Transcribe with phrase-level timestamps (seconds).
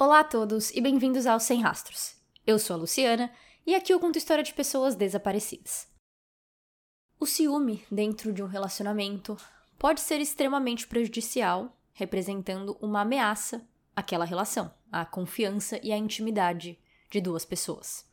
[0.00, 2.14] Olá a todos e bem-vindos ao Sem Rastros.
[2.46, 3.32] Eu sou a Luciana
[3.66, 5.88] e aqui eu conto história de pessoas desaparecidas.
[7.18, 9.36] O ciúme dentro de um relacionamento
[9.76, 13.66] pode ser extremamente prejudicial, representando uma ameaça
[13.96, 16.78] àquela relação, à confiança e à intimidade
[17.10, 18.06] de duas pessoas.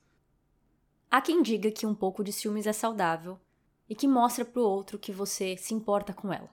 [1.11, 3.39] Há quem diga que um pouco de ciúmes é saudável
[3.87, 6.49] e que mostra para o outro que você se importa com ela.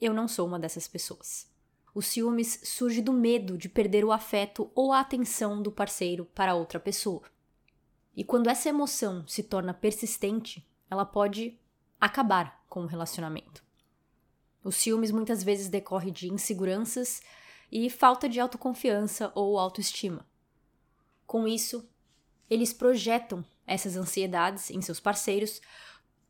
[0.00, 1.55] Eu não sou uma dessas pessoas.
[1.96, 6.54] O ciúmes surge do medo de perder o afeto ou a atenção do parceiro para
[6.54, 7.22] outra pessoa.
[8.14, 11.58] E quando essa emoção se torna persistente, ela pode
[11.98, 13.64] acabar com o relacionamento.
[14.62, 17.22] O ciúmes muitas vezes decorre de inseguranças
[17.72, 20.28] e falta de autoconfiança ou autoestima.
[21.26, 21.88] Com isso,
[22.50, 25.62] eles projetam essas ansiedades em seus parceiros,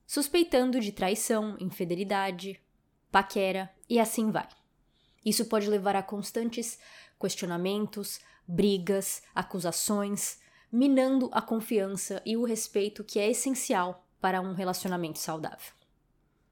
[0.06, 2.62] suspeitando de traição, infidelidade,
[3.10, 4.46] paquera e assim vai.
[5.26, 6.78] Isso pode levar a constantes
[7.20, 10.38] questionamentos, brigas, acusações,
[10.70, 15.74] minando a confiança e o respeito que é essencial para um relacionamento saudável.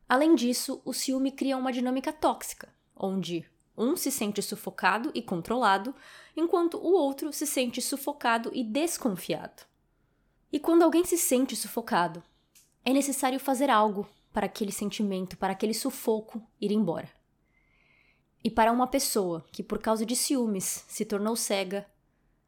[0.08, 5.94] Além disso, o ciúme cria uma dinâmica tóxica, onde um se sente sufocado e controlado,
[6.36, 9.62] enquanto o outro se sente sufocado e desconfiado.
[10.52, 12.22] E quando alguém se sente sufocado,
[12.84, 17.08] é necessário fazer algo para aquele sentimento, para aquele sufoco ir embora.
[18.46, 21.86] E para uma pessoa que, por causa de ciúmes, se tornou cega,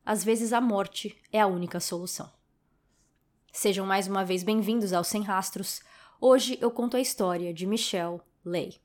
[0.04, 2.30] às vezes a morte é a única solução.
[3.50, 5.80] Sejam mais uma vez bem-vindos ao Sem Rastros.
[6.20, 8.78] Hoje eu conto a história de Michelle Lay.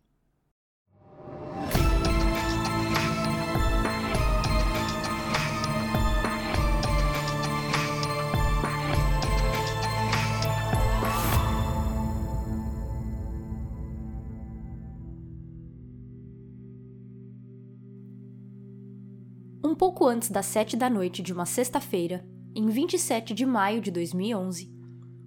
[19.82, 22.24] Pouco antes das sete da noite de uma sexta-feira,
[22.56, 24.72] em 27 de maio de 2011,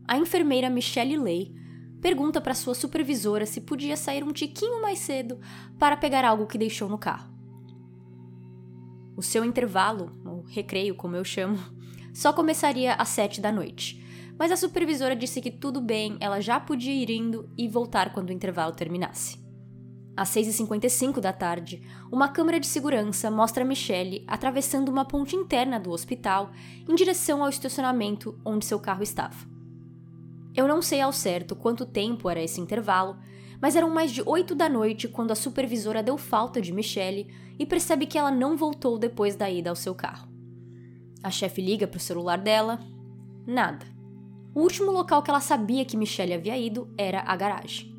[0.07, 1.53] a enfermeira Michelle Lay
[2.01, 5.41] pergunta para sua supervisora se podia sair um tiquinho mais cedo
[5.77, 7.35] para pegar algo que deixou no carro.
[9.17, 11.59] O seu intervalo, ou recreio como eu chamo,
[12.15, 14.01] só começaria às sete da noite,
[14.39, 18.29] mas a supervisora disse que tudo bem, ela já podia ir indo e voltar quando
[18.29, 19.44] o intervalo terminasse.
[20.17, 25.91] Às 6h55 da tarde, uma câmera de segurança mostra Michelle atravessando uma ponte interna do
[25.91, 26.53] hospital
[26.89, 29.35] em direção ao estacionamento onde seu carro estava.
[30.55, 33.17] Eu não sei ao certo quanto tempo era esse intervalo,
[33.61, 37.27] mas eram mais de 8 da noite quando a supervisora deu falta de Michelle
[37.59, 40.29] e percebe que ela não voltou depois da ida ao seu carro.
[41.25, 42.79] A chefe liga para o celular dela.
[43.45, 43.85] Nada.
[44.55, 47.94] O último local que ela sabia que Michelle havia ido era a garagem.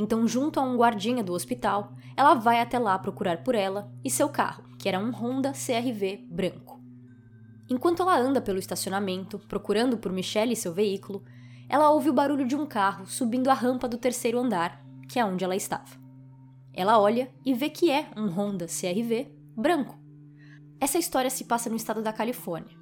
[0.00, 4.08] Então, junto a um guardinha do hospital, ela vai até lá procurar por ela e
[4.08, 6.80] seu carro, que era um Honda CRV branco.
[7.68, 11.22] Enquanto ela anda pelo estacionamento, procurando por Michelle e seu veículo,
[11.68, 15.24] ela ouve o barulho de um carro subindo a rampa do terceiro andar, que é
[15.24, 16.00] onde ela estava.
[16.72, 19.98] Ela olha e vê que é um Honda CRV branco.
[20.80, 22.74] Essa história se passa no estado da Califórnia,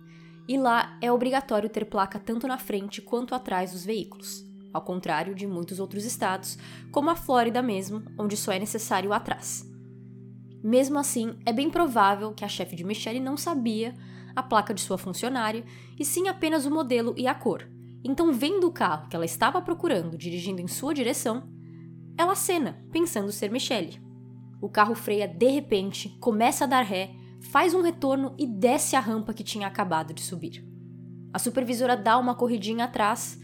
[0.46, 5.34] e lá é obrigatório ter placa tanto na frente quanto atrás dos veículos ao contrário
[5.34, 6.58] de muitos outros estados,
[6.90, 9.68] como a Flórida mesmo, onde só é necessário atrás.
[10.62, 13.94] Mesmo assim, é bem provável que a chefe de Michelle não sabia
[14.34, 15.64] a placa de sua funcionária,
[15.98, 17.68] e sim apenas o modelo e a cor.
[18.04, 21.48] Então, vendo o carro que ela estava procurando dirigindo em sua direção,
[22.16, 24.00] ela acena, pensando ser Michelle.
[24.60, 27.10] O carro freia de repente, começa a dar ré,
[27.50, 30.64] faz um retorno e desce a rampa que tinha acabado de subir.
[31.32, 33.40] A supervisora dá uma corridinha atrás,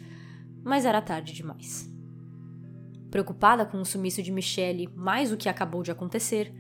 [0.65, 1.93] mas era tarde demais.
[3.11, 6.53] Preocupada com o sumiço de Michelle mais o que acabou de acontecer,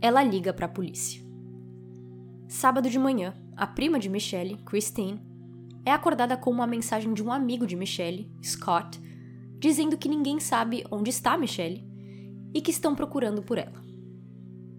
[0.00, 1.22] ela liga para a polícia.
[2.46, 5.20] Sábado de manhã, a prima de Michelle, Christine,
[5.84, 9.00] é acordada com uma mensagem de um amigo de Michelle, Scott,
[9.58, 11.86] dizendo que ninguém sabe onde está Michelle
[12.54, 13.80] e que estão procurando por ela.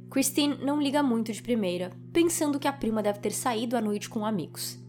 [0.09, 4.09] Christine não liga muito de primeira, pensando que a prima deve ter saído à noite
[4.09, 4.80] com amigos.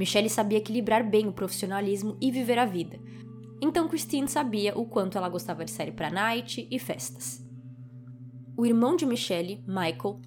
[0.00, 2.98] Michelle sabia equilibrar bem o profissionalismo e viver a vida.
[3.60, 7.46] Então Christine sabia o quanto ela gostava de sair para night e festas.
[8.56, 10.22] O irmão de Michelle, Michael,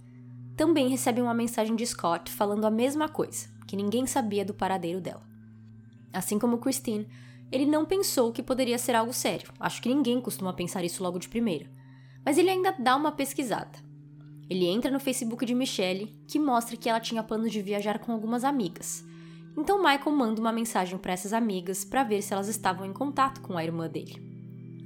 [0.56, 5.02] também recebe uma mensagem de Scott falando a mesma coisa, que ninguém sabia do paradeiro
[5.02, 5.28] dela.
[6.14, 7.08] Assim como Christine,
[7.52, 9.52] ele não pensou que poderia ser algo sério.
[9.60, 11.66] Acho que ninguém costuma pensar isso logo de primeira.
[12.24, 13.80] Mas ele ainda dá uma pesquisada.
[14.48, 18.12] Ele entra no Facebook de Michelle, que mostra que ela tinha planos de viajar com
[18.12, 19.04] algumas amigas.
[19.58, 23.42] Então Michael manda uma mensagem para essas amigas para ver se elas estavam em contato
[23.42, 24.20] com a irmã dele.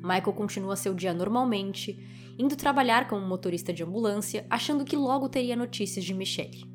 [0.02, 1.98] Michael continua seu dia normalmente,
[2.38, 6.66] indo trabalhar como motorista de ambulância, achando que logo teria notícias de Michelle.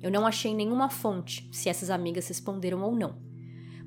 [0.00, 3.18] Eu não achei nenhuma fonte se essas amigas responderam ou não.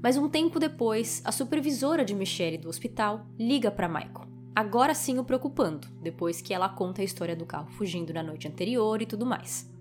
[0.02, 5.18] Mas um tempo depois, a supervisora de Michelle do hospital liga para Michael, agora sim
[5.18, 9.06] o preocupando, depois que ela conta a história do carro fugindo na noite anterior e
[9.06, 9.72] tudo mais.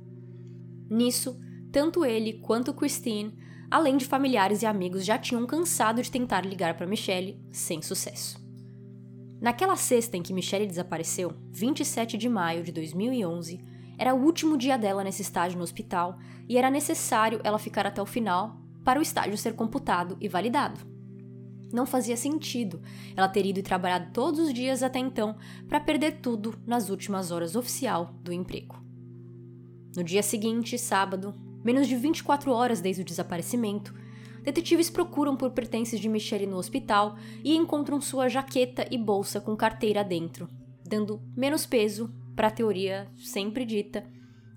[0.88, 1.38] Nisso,
[1.72, 3.34] tanto ele quanto Christine,
[3.70, 8.38] além de familiares e amigos, já tinham cansado de tentar ligar para Michelle sem sucesso.
[9.40, 13.58] Naquela sexta em que Michelle desapareceu, 27 de maio de 2011,
[13.98, 18.00] era o último dia dela nesse estágio no hospital e era necessário ela ficar até
[18.00, 20.80] o final para o estágio ser computado e validado.
[21.72, 22.82] Não fazia sentido
[23.16, 25.36] ela ter ido e trabalhado todos os dias até então
[25.66, 28.82] para perder tudo nas últimas horas oficial do emprego.
[29.96, 33.94] No dia seguinte, sábado, menos de 24 horas desde o desaparecimento,
[34.42, 39.56] detetives procuram por pertences de Michelle no hospital e encontram sua jaqueta e bolsa com
[39.56, 40.48] carteira dentro,
[40.84, 44.04] dando menos peso para a teoria sempre dita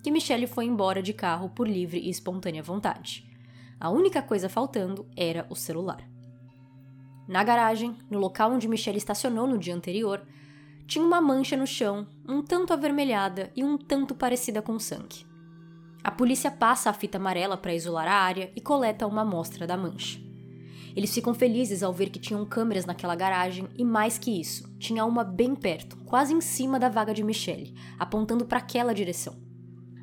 [0.02, 3.28] que Michelle foi embora de carro por livre e espontânea vontade.
[3.80, 6.08] A única coisa faltando era o celular.
[7.28, 10.22] Na garagem, no local onde Michelle estacionou no dia anterior,
[10.86, 15.26] tinha uma mancha no chão, um tanto avermelhada e um tanto parecida com sangue.
[16.06, 19.76] A polícia passa a fita amarela para isolar a área e coleta uma amostra da
[19.76, 20.20] mancha.
[20.96, 25.04] Eles ficam felizes ao ver que tinham câmeras naquela garagem e mais que isso, tinha
[25.04, 29.36] uma bem perto, quase em cima da vaga de Michelle, apontando para aquela direção.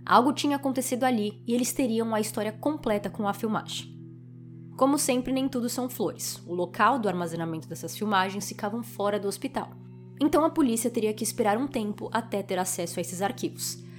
[0.04, 3.96] Algo tinha acontecido ali e eles teriam a história completa com a filmagem.
[4.76, 6.42] Como sempre, nem tudo são flores.
[6.48, 9.70] O local do armazenamento dessas filmagens ficavam fora do hospital.
[10.20, 13.91] Então a polícia teria que esperar um tempo até ter acesso a esses arquivos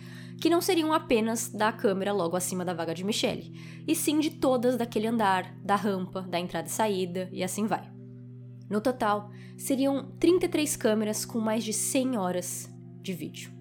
[0.44, 3.54] que não seriam apenas da câmera logo acima da vaga de Michelle,
[3.88, 7.90] e sim de todas daquele andar, da rampa, da entrada e saída, e assim vai.
[8.70, 12.70] No total, seriam 33 câmeras com mais de 100 horas
[13.02, 13.54] de vídeo.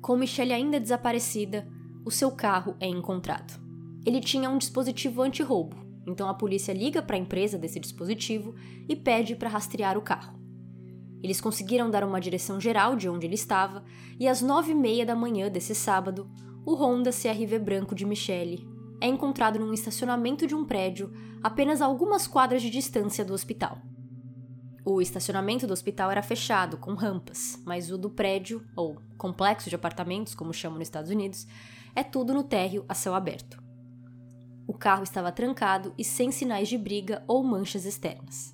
[0.00, 1.66] Com Michelle ainda desaparecida,
[2.04, 3.60] o seu carro é encontrado.
[4.06, 8.54] Ele tinha um dispositivo anti-roubo, então a polícia liga para a empresa desse dispositivo
[8.88, 10.38] e pede para rastrear o carro.
[11.24, 13.82] Eles conseguiram dar uma direção geral de onde ele estava,
[14.20, 16.30] e às nove e meia da manhã desse sábado,
[16.66, 18.68] o Honda CRV branco de Michelle
[19.00, 21.10] é encontrado num estacionamento de um prédio
[21.42, 23.78] apenas algumas quadras de distância do hospital.
[24.84, 29.76] O estacionamento do hospital era fechado, com rampas, mas o do prédio, ou complexo de
[29.76, 31.46] apartamentos, como chamam nos Estados Unidos,
[31.96, 33.62] é tudo no térreo a céu aberto.
[34.66, 38.53] O carro estava trancado e sem sinais de briga ou manchas externas.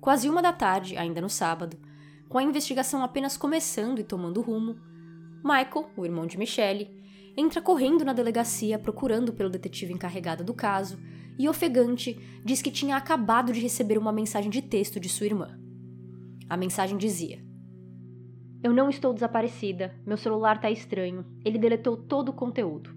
[0.00, 1.76] Quase uma da tarde, ainda no sábado,
[2.28, 4.76] com a investigação apenas começando e tomando rumo,
[5.42, 6.90] Michael, o irmão de Michelle,
[7.36, 10.98] entra correndo na delegacia procurando pelo detetive encarregado do caso
[11.38, 15.58] e, ofegante, diz que tinha acabado de receber uma mensagem de texto de sua irmã.
[16.48, 17.42] A mensagem dizia:
[18.62, 22.90] Eu não estou desaparecida, meu celular está estranho, ele deletou todo o conteúdo.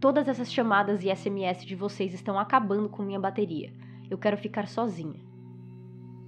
[0.00, 3.72] Todas essas chamadas e SMS de vocês estão acabando com minha bateria.
[4.10, 5.33] Eu quero ficar sozinha.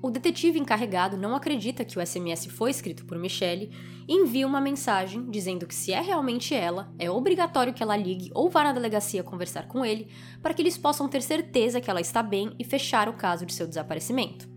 [0.02, 3.70] O detetive encarregado não acredita que o SMS foi escrito por Michelle
[4.06, 8.30] e envia uma mensagem dizendo que se é realmente ela, é obrigatório que ela ligue
[8.34, 10.08] ou vá na delegacia conversar com ele
[10.42, 13.54] para que eles possam ter certeza que ela está bem e fechar o caso de
[13.54, 14.48] seu desaparecimento.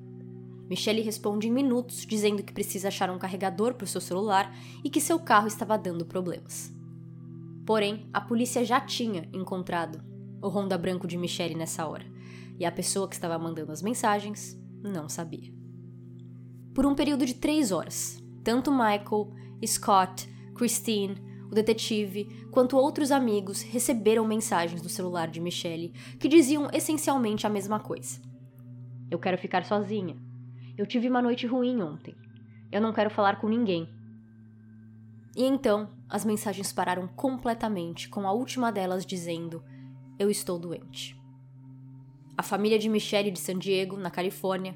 [0.70, 4.90] Michelle responde em minutos dizendo que precisa achar um carregador para o seu celular e
[4.90, 6.72] que seu carro estava dando problemas.
[7.66, 10.04] Porém, a polícia já tinha encontrado
[10.42, 12.06] o Honda branco de Michelle nessa hora,
[12.60, 15.54] e a pessoa que estava mandando as mensagens não sabia.
[16.74, 19.34] Por um período de três horas, tanto Michael,
[19.66, 21.16] Scott, Christine,
[21.52, 27.50] o detetive, quanto outros amigos receberam mensagens do celular de Michelle que diziam essencialmente a
[27.50, 28.22] mesma coisa.
[29.10, 30.16] Eu quero ficar sozinha.
[30.78, 32.16] Eu tive uma noite ruim ontem.
[32.72, 33.90] Eu não quero falar com ninguém.
[35.36, 39.64] E então, as mensagens pararam completamente, com a última delas dizendo:
[40.18, 41.19] Eu estou doente
[42.40, 44.74] a família de Michelle de San Diego, na Califórnia,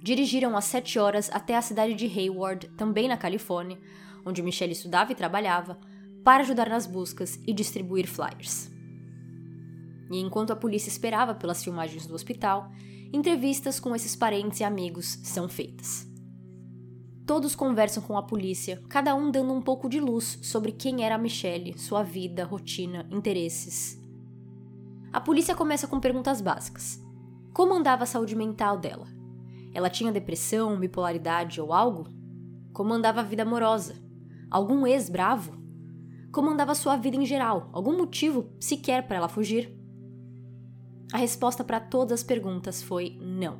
[0.00, 3.76] dirigiram às 7 horas até a cidade de Hayward, também na Califórnia,
[4.24, 5.80] onde Michelle estudava e trabalhava,
[6.22, 8.70] para ajudar nas buscas e distribuir flyers.
[10.12, 12.70] E enquanto a polícia esperava pelas filmagens do hospital,
[13.12, 16.06] entrevistas com esses parentes e amigos são feitas.
[17.26, 21.16] Todos conversam com a polícia, cada um dando um pouco de luz sobre quem era
[21.16, 23.99] a Michelle, sua vida, rotina, interesses
[25.12, 27.04] a polícia começa com perguntas básicas.
[27.52, 29.08] Como andava a saúde mental dela?
[29.74, 32.08] Ela tinha depressão, bipolaridade ou algo?
[32.72, 33.96] Como andava a vida amorosa?
[34.48, 35.58] Algum ex bravo?
[36.30, 37.68] Como andava sua vida em geral?
[37.72, 39.76] Algum motivo sequer para ela fugir?
[41.12, 43.58] A resposta para todas as perguntas foi não.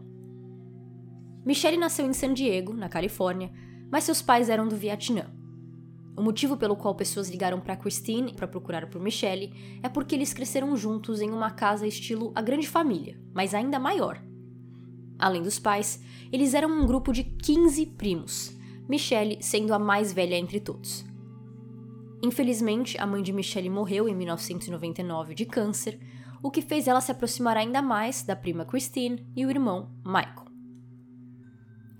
[1.44, 3.50] Michelle nasceu em San Diego, na Califórnia,
[3.90, 5.39] mas seus pais eram do Vietnã.
[6.16, 9.52] O motivo pelo qual pessoas ligaram para Christine para procurar por Michelle
[9.82, 14.22] é porque eles cresceram juntos em uma casa estilo a grande família, mas ainda maior.
[15.18, 16.02] Além dos pais,
[16.32, 18.56] eles eram um grupo de 15 primos,
[18.88, 21.04] Michelle sendo a mais velha entre todos.
[22.22, 25.98] Infelizmente, a mãe de Michelle morreu em 1999 de câncer,
[26.42, 30.49] o que fez ela se aproximar ainda mais da prima Christine e o irmão Michael.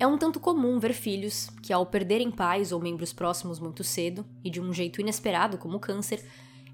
[0.00, 4.24] É um tanto comum ver filhos que, ao perderem pais ou membros próximos muito cedo,
[4.42, 6.24] e de um jeito inesperado como o câncer,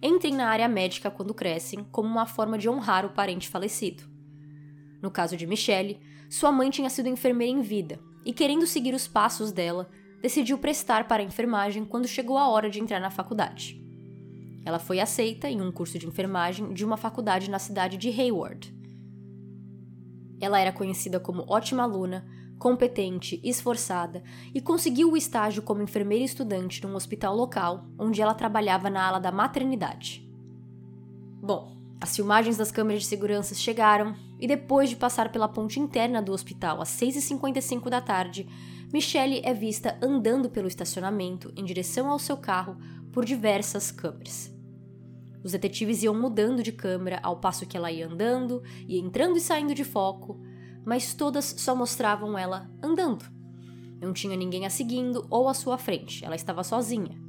[0.00, 4.04] entrem na área médica quando crescem como uma forma de honrar o parente falecido.
[5.02, 5.98] No caso de Michelle,
[6.30, 9.90] sua mãe tinha sido enfermeira em vida e, querendo seguir os passos dela,
[10.22, 13.84] decidiu prestar para a enfermagem quando chegou a hora de entrar na faculdade.
[14.64, 18.72] Ela foi aceita em um curso de enfermagem de uma faculdade na cidade de Hayward.
[20.40, 22.24] Ela era conhecida como ótima aluna,
[22.58, 24.22] competente, esforçada
[24.54, 29.18] e conseguiu o estágio como enfermeira estudante num hospital local, onde ela trabalhava na ala
[29.18, 30.26] da maternidade.
[31.42, 36.20] Bom, as filmagens das câmeras de segurança chegaram e depois de passar pela ponte interna
[36.20, 38.46] do hospital às 6h55 da tarde,
[38.92, 42.76] Michelle é vista andando pelo estacionamento em direção ao seu carro
[43.12, 44.54] por diversas câmeras.
[45.42, 49.40] Os detetives iam mudando de câmera ao passo que ela ia andando e entrando e
[49.40, 50.40] saindo de foco,
[50.86, 53.24] mas todas só mostravam ela andando.
[54.00, 57.20] Não tinha ninguém a seguindo ou à sua frente, ela estava sozinha.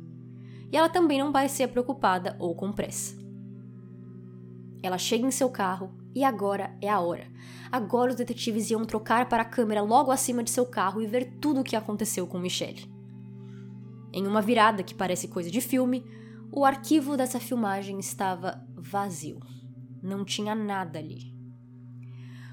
[0.71, 3.17] E ela também não parecia preocupada ou com pressa.
[4.83, 7.25] Ela chega em seu carro e agora é a hora.
[7.71, 11.37] Agora os detetives iam trocar para a câmera logo acima de seu carro e ver
[11.41, 12.87] tudo o que aconteceu com Michelle.
[14.13, 16.05] Em uma virada que parece coisa de filme,
[16.51, 19.39] o arquivo dessa filmagem estava vazio.
[20.01, 21.36] Não tinha nada ali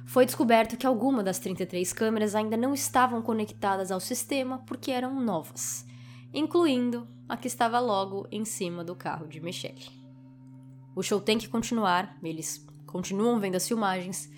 [0.05, 5.21] foi descoberto que algumas das 33 câmeras ainda não estavam conectadas ao sistema porque eram
[5.21, 5.87] novas,
[6.33, 9.89] incluindo a que estava logo em cima do carro de Michelle.
[10.95, 14.31] O show tem que continuar, eles continuam vendo as filmagens,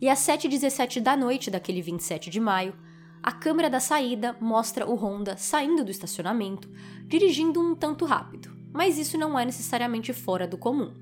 [0.00, 2.74] e às 7h17 da noite daquele 27 de maio,
[3.22, 6.68] a câmera da saída mostra o Honda saindo do estacionamento,
[7.06, 10.92] dirigindo um tanto rápido, mas isso não é necessariamente fora do comum.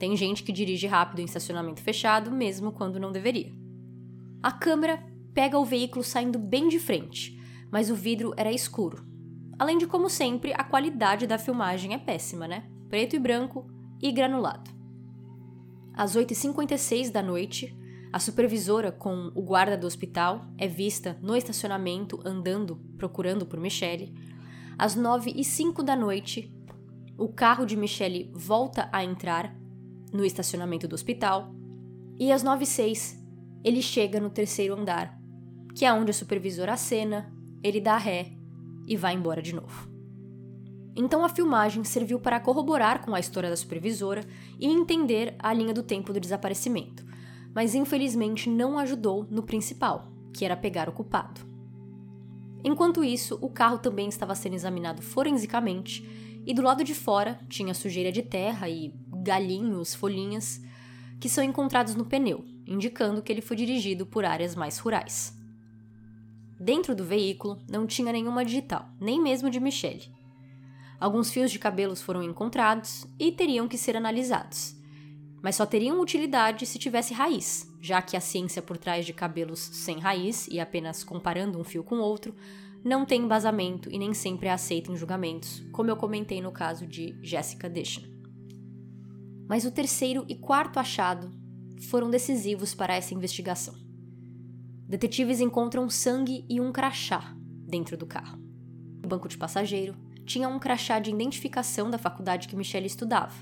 [0.00, 3.52] Tem gente que dirige rápido em estacionamento fechado, mesmo quando não deveria.
[4.42, 5.04] A câmera
[5.34, 7.38] pega o veículo saindo bem de frente,
[7.70, 9.04] mas o vidro era escuro.
[9.58, 12.64] Além de, como sempre, a qualidade da filmagem é péssima, né?
[12.88, 13.66] Preto e branco
[14.00, 14.70] e granulado.
[15.92, 17.76] Às 8h56 da noite,
[18.10, 24.14] a supervisora com o guarda do hospital é vista no estacionamento andando, procurando por Michelle.
[24.78, 26.50] Às 9h05 da noite,
[27.18, 29.59] o carro de Michelle volta a entrar
[30.12, 31.54] no estacionamento do hospital.
[32.18, 33.18] E às 9h06,
[33.64, 35.18] ele chega no terceiro andar,
[35.74, 38.32] que é onde a supervisora acena, ele dá ré
[38.86, 39.90] e vai embora de novo.
[40.96, 44.24] Então a filmagem serviu para corroborar com a história da supervisora
[44.58, 47.04] e entender a linha do tempo do desaparecimento,
[47.54, 51.40] mas infelizmente não ajudou no principal, que era pegar o culpado.
[52.62, 56.06] Enquanto isso, o carro também estava sendo examinado forensicamente
[56.44, 60.60] e do lado de fora tinha sujeira de terra e galinhos, folhinhas,
[61.20, 65.36] que são encontrados no pneu, indicando que ele foi dirigido por áreas mais rurais.
[66.58, 70.10] Dentro do veículo não tinha nenhuma digital, nem mesmo de Michelle.
[70.98, 74.76] Alguns fios de cabelos foram encontrados e teriam que ser analisados,
[75.42, 79.58] mas só teriam utilidade se tivesse raiz, já que a ciência por trás de cabelos
[79.58, 82.34] sem raiz e apenas comparando um fio com outro
[82.84, 86.86] não tem embasamento e nem sempre é aceita em julgamentos, como eu comentei no caso
[86.86, 88.19] de Jessica Dishon.
[89.50, 91.28] Mas o terceiro e quarto achado
[91.88, 93.74] foram decisivos para essa investigação.
[94.86, 97.34] Detetives encontram sangue e um crachá
[97.66, 98.38] dentro do carro.
[99.04, 103.34] O banco de passageiro tinha um crachá de identificação da faculdade que Michelle estudava,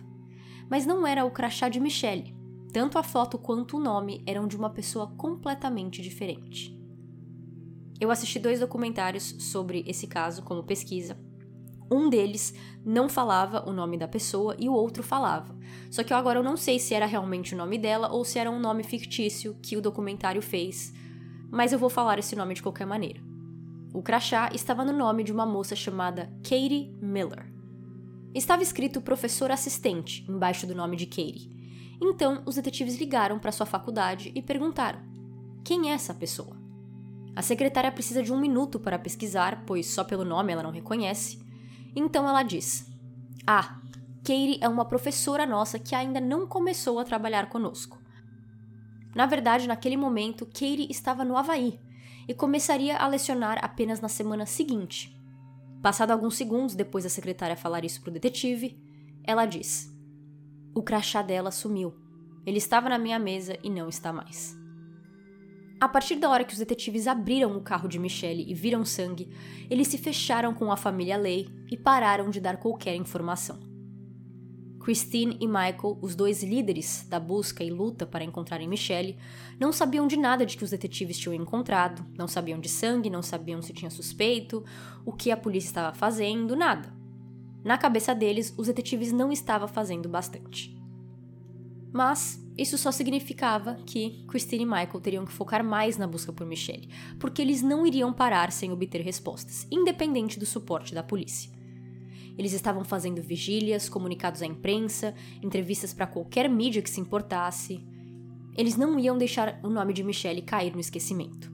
[0.71, 2.35] mas não era o crachá de Michelle.
[2.73, 6.75] Tanto a foto quanto o nome eram de uma pessoa completamente diferente.
[8.00, 11.27] Eu assisti dois documentários sobre esse caso como pesquisa
[11.90, 12.54] um deles
[12.85, 15.57] não falava o nome da pessoa e o outro falava.
[15.90, 18.38] Só que eu agora eu não sei se era realmente o nome dela ou se
[18.38, 20.92] era um nome fictício que o documentário fez,
[21.50, 23.21] mas eu vou falar esse nome de qualquer maneira.
[23.92, 27.50] O crachá estava no nome de uma moça chamada Katie Miller.
[28.35, 31.50] Estava escrito professor assistente embaixo do nome de Katie.
[32.00, 35.00] Então, os detetives ligaram para sua faculdade e perguntaram:
[35.64, 36.57] quem é essa pessoa?
[37.35, 41.38] A secretária precisa de um minuto para pesquisar, pois só pelo nome ela não reconhece,
[41.95, 42.87] então ela diz:
[43.47, 43.80] Ah,
[44.18, 47.99] Katie é uma professora nossa que ainda não começou a trabalhar conosco.
[49.14, 51.80] Na verdade, naquele momento, Katie estava no Havaí
[52.28, 55.16] e começaria a lecionar apenas na semana seguinte.
[55.83, 58.78] Passado alguns segundos depois da secretária falar isso para o detetive,
[59.25, 59.90] ela diz:
[60.75, 61.95] O crachá dela sumiu.
[62.45, 64.58] Ele estava na minha mesa e não está mais.
[65.80, 69.30] A partir da hora que os detetives abriram o carro de Michelle e viram sangue,
[69.70, 73.61] eles se fecharam com a família Lay e pararam de dar qualquer informação.
[74.80, 79.16] Christine e Michael, os dois líderes da busca e luta para encontrarem Michelle,
[79.61, 83.23] não sabiam de nada de que os detetives tinham encontrado, não sabiam de sangue, não
[83.23, 84.64] sabiam se tinha suspeito,
[85.04, 86.92] o que a polícia estava fazendo, nada.
[87.62, 90.77] Na cabeça deles, os detetives não estavam fazendo bastante.
[91.92, 96.47] Mas isso só significava que Christine e Michael teriam que focar mais na busca por
[96.47, 101.50] Michelle, porque eles não iriam parar sem obter respostas, independente do suporte da polícia.
[102.37, 107.85] Eles estavam fazendo vigílias, comunicados à imprensa, entrevistas para qualquer mídia que se importasse.
[108.57, 111.50] Eles não iam deixar o nome de Michelle cair no esquecimento.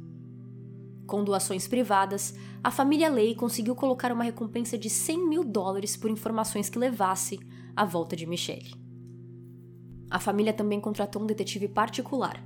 [1.06, 6.10] Com doações privadas, a família Lay conseguiu colocar uma recompensa de 100 mil dólares por
[6.10, 7.38] informações que levasse
[7.76, 8.83] à volta de Michelle.
[10.14, 12.40] A família também contratou um detetive particular.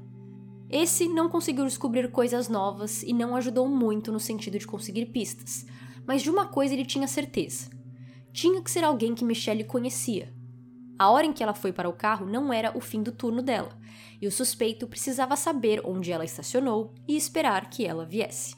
[0.71, 5.67] Esse não conseguiu descobrir coisas novas e não ajudou muito no sentido de conseguir pistas,
[6.07, 7.69] mas de uma coisa ele tinha certeza:
[8.33, 10.33] tinha que ser alguém que Michelle conhecia.
[10.99, 13.43] A hora em que ela foi para o carro não era o fim do turno
[13.43, 13.79] dela,
[14.19, 18.57] e o suspeito precisava saber onde ela estacionou e esperar que ela viesse.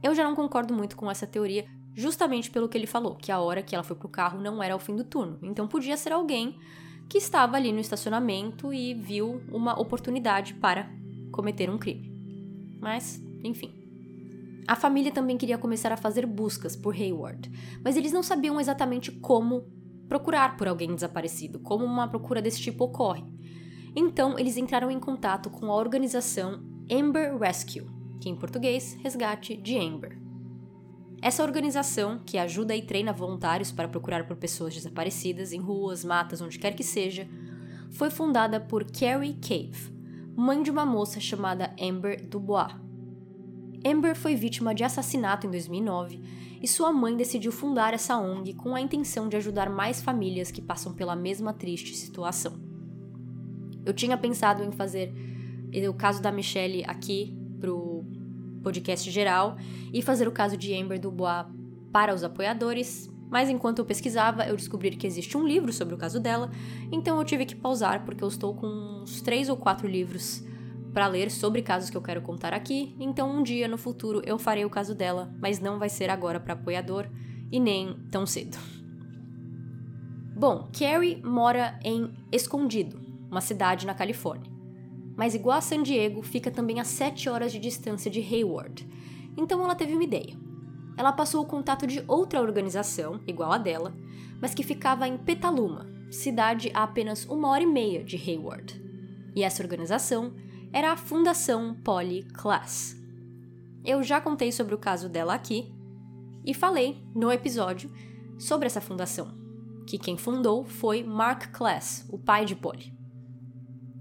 [0.00, 3.40] Eu já não concordo muito com essa teoria, justamente pelo que ele falou, que a
[3.40, 5.36] hora que ela foi para o carro não era o fim do turno.
[5.42, 6.54] Então podia ser alguém
[7.08, 10.90] que estava ali no estacionamento e viu uma oportunidade para
[11.32, 12.12] cometer um crime.
[12.80, 13.72] Mas, enfim.
[14.66, 17.50] A família também queria começar a fazer buscas por Hayward,
[17.82, 19.64] mas eles não sabiam exatamente como
[20.08, 23.24] procurar por alguém desaparecido, como uma procura desse tipo ocorre.
[23.96, 27.86] Então, eles entraram em contato com a organização Amber Rescue,
[28.20, 30.27] que em português, Resgate de Amber.
[31.20, 36.40] Essa organização, que ajuda e treina voluntários para procurar por pessoas desaparecidas em ruas, matas,
[36.40, 37.28] onde quer que seja,
[37.90, 39.92] foi fundada por Carrie Cave,
[40.36, 42.72] mãe de uma moça chamada Amber Dubois.
[43.84, 46.20] Amber foi vítima de assassinato em 2009
[46.62, 50.60] e sua mãe decidiu fundar essa ONG com a intenção de ajudar mais famílias que
[50.60, 52.60] passam pela mesma triste situação.
[53.84, 55.12] Eu tinha pensado em fazer
[55.88, 57.97] o caso da Michelle aqui pro
[58.68, 59.56] podcast geral
[59.94, 61.46] e fazer o caso de Amber Dubois
[61.90, 65.98] para os apoiadores, mas enquanto eu pesquisava, eu descobri que existe um livro sobre o
[65.98, 66.50] caso dela,
[66.92, 70.44] então eu tive que pausar porque eu estou com uns três ou quatro livros
[70.92, 74.38] para ler sobre casos que eu quero contar aqui, então um dia no futuro eu
[74.38, 77.06] farei o caso dela, mas não vai ser agora para apoiador
[77.50, 78.58] e nem tão cedo.
[80.36, 83.00] Bom, Carrie mora em Escondido,
[83.30, 84.57] uma cidade na Califórnia.
[85.18, 88.88] Mas igual a San Diego, fica também a 7 horas de distância de Hayward.
[89.36, 90.38] Então ela teve uma ideia.
[90.96, 93.92] Ela passou o contato de outra organização, igual a dela,
[94.40, 98.80] mas que ficava em Petaluma, cidade a apenas uma hora e meia de Hayward.
[99.34, 100.34] E essa organização
[100.72, 102.96] era a Fundação Poly Class.
[103.84, 105.72] Eu já contei sobre o caso dela aqui
[106.46, 107.90] e falei no episódio
[108.38, 109.36] sobre essa fundação,
[109.84, 112.96] que quem fundou foi Mark Class, o pai de Polly.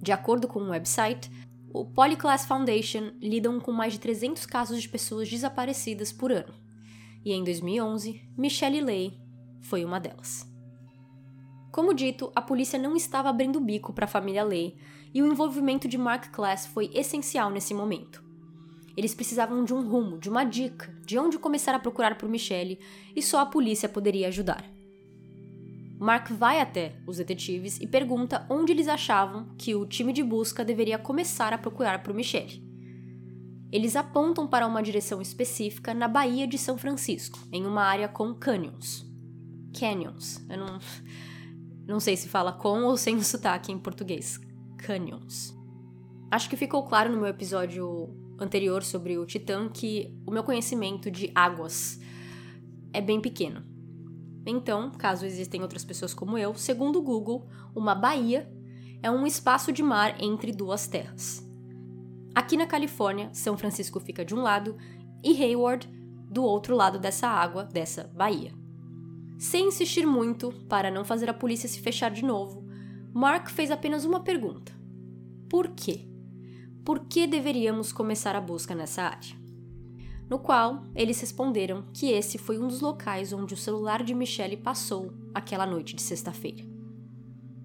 [0.02, 1.32] De acordo com o um website,
[1.74, 6.54] o Polyclass Foundation lidam com mais de 300 casos de pessoas desaparecidas por ano.
[7.24, 9.20] E em 2011, Michelle Lay
[9.62, 10.48] foi uma delas.
[11.72, 14.78] Como dito, a polícia não estava abrindo o bico para a família Lay
[15.14, 18.24] e o envolvimento de Mark Class foi essencial nesse momento.
[18.96, 22.80] Eles precisavam de um rumo, de uma dica, de onde começar a procurar por Michelle
[23.16, 24.77] e só a polícia poderia ajudar.
[26.00, 30.64] Mark vai até os detetives e pergunta onde eles achavam que o time de busca
[30.64, 32.64] deveria começar a procurar por Michelle.
[33.72, 38.34] Eles apontam para uma direção específica na Baía de São Francisco, em uma área com
[38.34, 39.06] canyons.
[39.78, 40.46] Canyons.
[40.48, 40.80] Eu não,
[41.86, 44.40] não sei se fala com ou sem sotaque em português.
[44.78, 45.58] Canyons.
[46.30, 51.10] Acho que ficou claro no meu episódio anterior sobre o Titã que o meu conhecimento
[51.10, 52.00] de águas
[52.94, 53.77] é bem pequeno.
[54.50, 58.50] Então, caso existem outras pessoas como eu, segundo o Google, uma baía
[59.04, 61.46] é um espaço de mar entre duas terras.
[62.34, 64.78] Aqui na Califórnia, São Francisco fica de um lado
[65.24, 65.90] e Hayward
[66.30, 68.54] do outro lado dessa água, dessa baía.
[69.38, 72.66] Sem insistir muito, para não fazer a polícia se fechar de novo,
[73.14, 74.72] Mark fez apenas uma pergunta:
[75.50, 76.08] Por quê?
[76.86, 79.37] Por que deveríamos começar a busca nessa área?
[80.30, 84.58] No qual eles responderam que esse foi um dos locais onde o celular de Michelle
[84.58, 86.66] passou aquela noite de sexta-feira.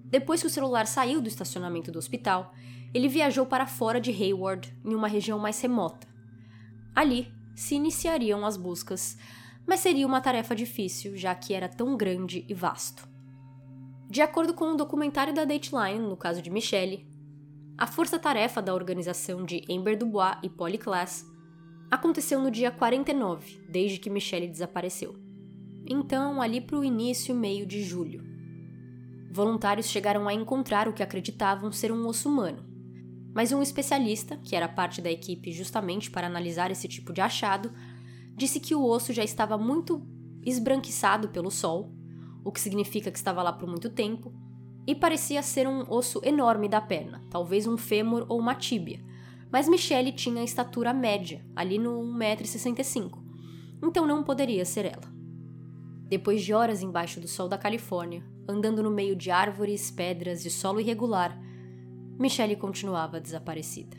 [0.05, 2.53] Depois que o celular saiu do estacionamento do hospital,
[2.93, 6.07] ele viajou para fora de Hayward, em uma região mais remota.
[6.95, 9.17] Ali se iniciariam as buscas
[9.65, 13.07] mas seria uma tarefa difícil, já que era tão grande e vasto.
[14.09, 17.07] De acordo com um documentário da Dateline, no caso de Michelle,
[17.77, 21.25] a força-tarefa da organização de Amber Dubois e Polly Class
[21.93, 25.15] aconteceu no dia 49, desde que Michelle desapareceu.
[25.85, 28.23] Então, ali para o início meio de julho.
[29.31, 32.65] Voluntários chegaram a encontrar o que acreditavam ser um osso humano,
[33.33, 37.71] mas um especialista, que era parte da equipe justamente para analisar esse tipo de achado,
[38.35, 40.03] disse que o osso já estava muito
[40.43, 41.91] esbranquiçado pelo sol,
[42.43, 44.33] o que significa que estava lá por muito tempo,
[44.87, 49.12] e parecia ser um osso enorme da perna, talvez um fêmur ou uma tíbia.
[49.53, 53.11] Mas Michelle tinha a estatura média, ali no 1,65m,
[53.83, 55.13] então não poderia ser ela.
[56.09, 60.49] Depois de horas embaixo do sol da Califórnia, andando no meio de árvores, pedras e
[60.49, 61.39] solo irregular,
[62.19, 63.95] Michelle continuava desaparecida.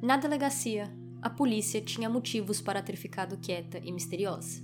[0.00, 4.62] Na delegacia, a polícia tinha motivos para ter ficado quieta e misteriosa.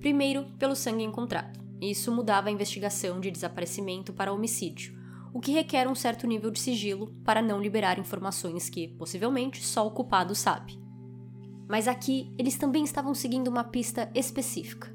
[0.00, 1.62] Primeiro, pelo sangue encontrado.
[1.82, 4.98] Isso mudava a investigação de desaparecimento para homicídio,
[5.34, 9.84] o que requer um certo nível de sigilo para não liberar informações que, possivelmente, só
[9.84, 10.80] o culpado sabe.
[11.68, 14.94] Mas aqui eles também estavam seguindo uma pista específica.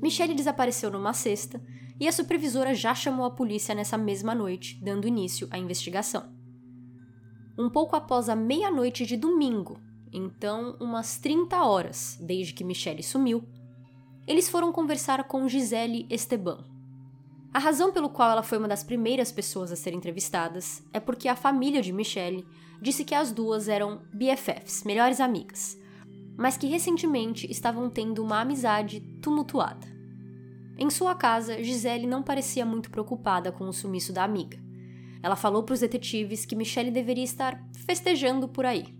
[0.00, 1.62] Michelle desapareceu numa sexta
[2.00, 6.32] e a supervisora já chamou a polícia nessa mesma noite, dando início à investigação.
[7.58, 9.78] Um pouco após a meia-noite de domingo,
[10.10, 13.44] então umas 30 horas desde que Michelle sumiu,
[14.26, 16.73] eles foram conversar com Gisele Esteban.
[17.54, 21.28] A razão pelo qual ela foi uma das primeiras pessoas a ser entrevistadas é porque
[21.28, 22.44] a família de Michelle
[22.82, 25.78] disse que as duas eram BFFs, melhores amigas,
[26.36, 29.86] mas que recentemente estavam tendo uma amizade tumultuada.
[30.76, 34.58] Em sua casa, Gisele não parecia muito preocupada com o sumiço da amiga.
[35.22, 38.92] Ela falou para os detetives que Michelle deveria estar festejando por aí.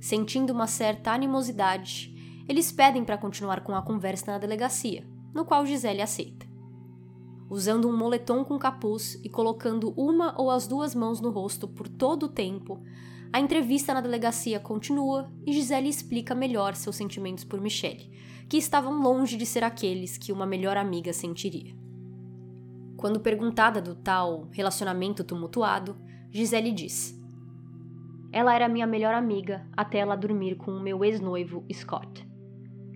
[0.00, 5.66] Sentindo uma certa animosidade, eles pedem para continuar com a conversa na delegacia, no qual
[5.66, 6.55] Gisele aceita.
[7.48, 11.88] Usando um moletom com capuz e colocando uma ou as duas mãos no rosto por
[11.88, 12.82] todo o tempo,
[13.32, 18.10] a entrevista na delegacia continua e Gisele explica melhor seus sentimentos por Michelle,
[18.48, 21.74] que estavam longe de ser aqueles que uma melhor amiga sentiria.
[22.96, 25.96] Quando perguntada do tal relacionamento tumultuado,
[26.30, 27.16] Gisele diz:
[28.32, 32.26] Ela era minha melhor amiga até ela dormir com o meu ex-noivo Scott.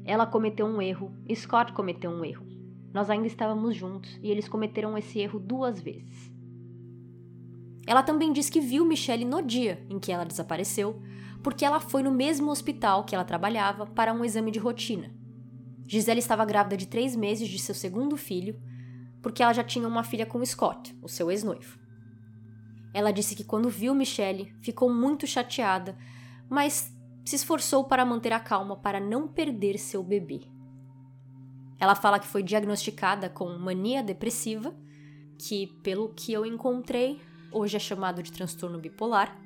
[0.05, 2.50] Ela cometeu um erro, Scott cometeu um erro.
[2.93, 6.31] Nós ainda estávamos juntos e eles cometeram esse erro duas vezes.
[7.87, 11.01] Ela também diz que viu Michelle no dia em que ela desapareceu,
[11.43, 15.13] porque ela foi no mesmo hospital que ela trabalhava para um exame de rotina.
[15.87, 18.61] Gisele estava grávida de três meses de seu segundo filho,
[19.23, 21.79] porque ela já tinha uma filha com Scott, o seu ex-noivo.
[22.93, 25.97] Ela disse que quando viu Michelle, ficou muito chateada,
[26.49, 26.93] mas
[27.25, 30.41] se esforçou para manter a calma para não perder seu bebê.
[31.81, 34.73] Ela fala que foi diagnosticada com mania depressiva,
[35.39, 37.19] que, pelo que eu encontrei,
[37.51, 39.41] hoje é chamado de transtorno bipolar,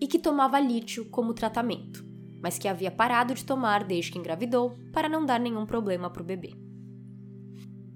[0.00, 2.04] e que tomava lítio como tratamento,
[2.40, 6.22] mas que havia parado de tomar desde que engravidou para não dar nenhum problema para
[6.22, 6.54] o bebê.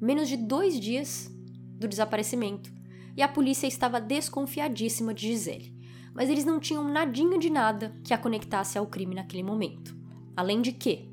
[0.00, 1.30] Menos de dois dias
[1.78, 2.70] do desaparecimento,
[3.16, 5.78] e a polícia estava desconfiadíssima de Gisele
[6.18, 9.96] mas eles não tinham nadinha de nada que a conectasse ao crime naquele momento.
[10.36, 11.08] Além de que,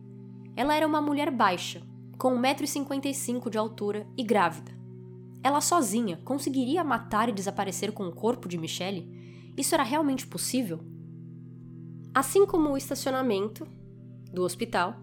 [0.56, 1.84] ela era uma mulher baixa,
[2.18, 4.72] com 1,55m de altura e grávida.
[5.44, 9.08] Ela sozinha conseguiria matar e desaparecer com o corpo de Michelle?
[9.58, 10.80] Isso era realmente possível?
[12.14, 13.68] Assim como o estacionamento
[14.32, 14.96] do hospital,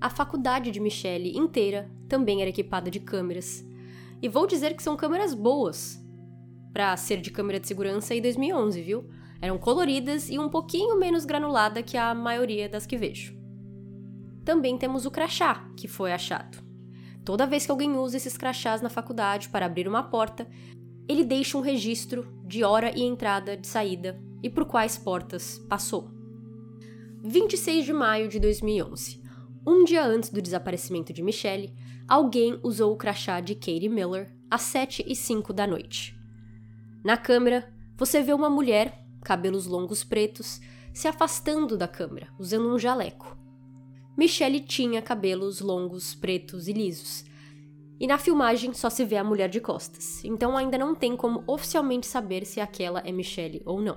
[0.00, 3.64] a faculdade de Michelle inteira também era equipada de câmeras.
[4.20, 6.04] E vou dizer que são câmeras boas
[6.72, 9.08] para ser de câmera de segurança em 2011, viu?
[9.40, 13.37] Eram coloridas e um pouquinho menos granulada que a maioria das que vejo.
[14.48, 16.64] Também temos o crachá, que foi achado.
[17.22, 20.48] Toda vez que alguém usa esses crachás na faculdade para abrir uma porta,
[21.06, 26.10] ele deixa um registro de hora e entrada de saída e por quais portas passou.
[27.22, 29.22] 26 de maio de 2011.
[29.66, 31.74] Um dia antes do desaparecimento de Michelle,
[32.08, 36.18] alguém usou o crachá de Katie Miller às 7 e 5 da noite.
[37.04, 40.58] Na câmera, você vê uma mulher cabelos longos pretos,
[40.94, 43.36] se afastando da câmera, usando um jaleco.
[44.18, 47.24] Michelle tinha cabelos longos, pretos e lisos.
[48.00, 51.42] E na filmagem só se vê a mulher de costas, então ainda não tem como
[51.46, 53.96] oficialmente saber se aquela é Michelle ou não.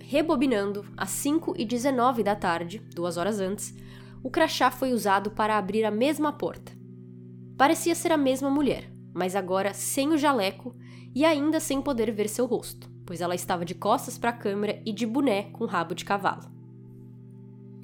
[0.00, 3.72] Rebobinando, às 5 e 19 da tarde, duas horas antes,
[4.22, 6.72] o crachá foi usado para abrir a mesma porta.
[7.56, 10.74] Parecia ser a mesma mulher, mas agora sem o jaleco
[11.14, 14.80] e ainda sem poder ver seu rosto pois ela estava de costas para a câmera
[14.86, 16.59] e de boné com rabo de cavalo.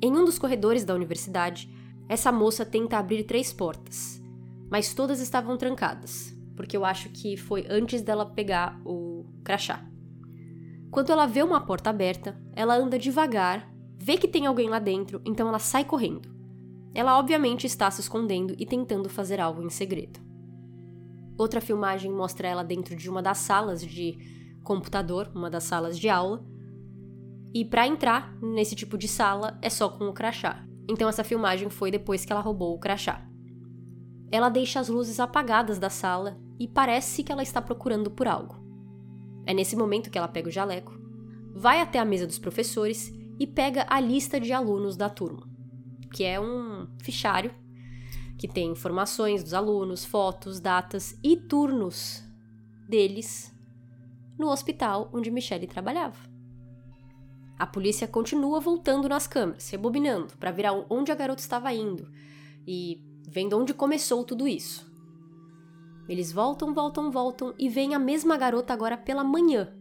[0.01, 1.71] Em um dos corredores da universidade,
[2.09, 4.23] essa moça tenta abrir três portas,
[4.71, 9.85] mas todas estavam trancadas, porque eu acho que foi antes dela pegar o crachá.
[10.91, 15.21] Quando ela vê uma porta aberta, ela anda devagar, vê que tem alguém lá dentro,
[15.25, 16.35] então ela sai correndo.
[16.95, 20.21] Ela obviamente está se escondendo e tentando fazer algo em segredo.
[21.37, 24.17] Outra filmagem mostra ela dentro de uma das salas de
[24.63, 26.43] computador, uma das salas de aula.
[27.57, 30.63] E para entrar nesse tipo de sala é só com o crachá.
[30.87, 33.27] Então essa filmagem foi depois que ela roubou o crachá.
[34.31, 38.63] Ela deixa as luzes apagadas da sala e parece que ela está procurando por algo.
[39.47, 41.01] É nesse momento que ela pega o jaleco,
[41.55, 45.49] vai até a mesa dos professores e pega a lista de alunos da turma,
[46.13, 47.55] que é um fichário
[48.37, 52.23] que tem informações dos alunos, fotos, datas e turnos
[52.87, 53.51] deles
[54.39, 56.36] no hospital onde Michelle trabalhava.
[57.59, 62.11] A polícia continua voltando nas câmeras, rebobinando para ver onde a garota estava indo
[62.67, 64.87] e vendo onde começou tudo isso.
[66.09, 69.75] Eles voltam, voltam, voltam e veem a mesma garota agora pela manhã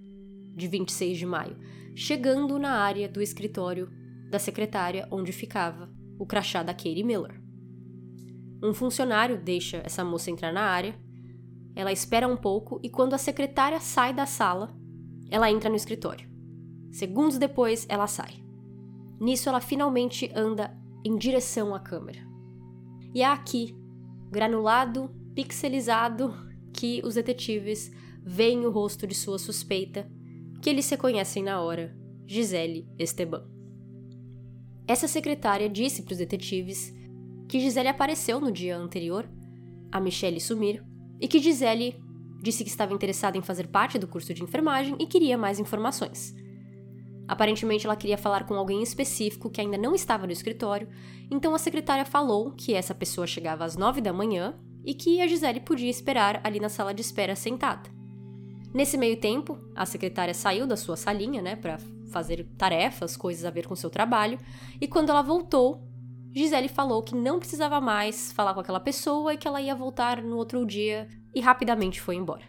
[0.55, 1.57] de 26 de maio,
[1.93, 3.89] chegando na área do escritório
[4.29, 7.41] da secretária onde ficava o crachá da Katie Miller.
[8.63, 10.97] Um funcionário deixa essa moça entrar na área,
[11.75, 14.73] ela espera um pouco e quando a secretária sai da sala,
[15.29, 16.34] ela entra no escritório.
[16.95, 18.41] Segundos depois, ela sai.
[19.19, 22.25] Nisso, ela finalmente anda em direção à câmera.
[23.13, 23.75] E é aqui,
[24.31, 26.33] granulado, pixelizado,
[26.71, 27.91] que os detetives
[28.23, 30.09] veem o rosto de sua suspeita,
[30.61, 31.93] que eles reconhecem na hora,
[32.25, 33.45] Gisele Esteban.
[34.87, 36.95] Essa secretária disse para os detetives
[37.49, 39.29] que Gisele apareceu no dia anterior
[39.91, 40.81] a Michelle sumir
[41.19, 42.01] e que Gisele
[42.41, 46.44] disse que estava interessada em fazer parte do curso de enfermagem e queria mais informações.
[47.27, 50.87] Aparentemente, ela queria falar com alguém específico que ainda não estava no escritório,
[51.29, 55.27] então a secretária falou que essa pessoa chegava às nove da manhã e que a
[55.27, 57.89] Gisele podia esperar ali na sala de espera sentada.
[58.73, 61.79] Nesse meio tempo, a secretária saiu da sua salinha, né, para
[62.11, 64.37] fazer tarefas, coisas a ver com seu trabalho,
[64.79, 65.81] e quando ela voltou,
[66.31, 70.21] Gisele falou que não precisava mais falar com aquela pessoa e que ela ia voltar
[70.21, 72.43] no outro dia e rapidamente foi embora.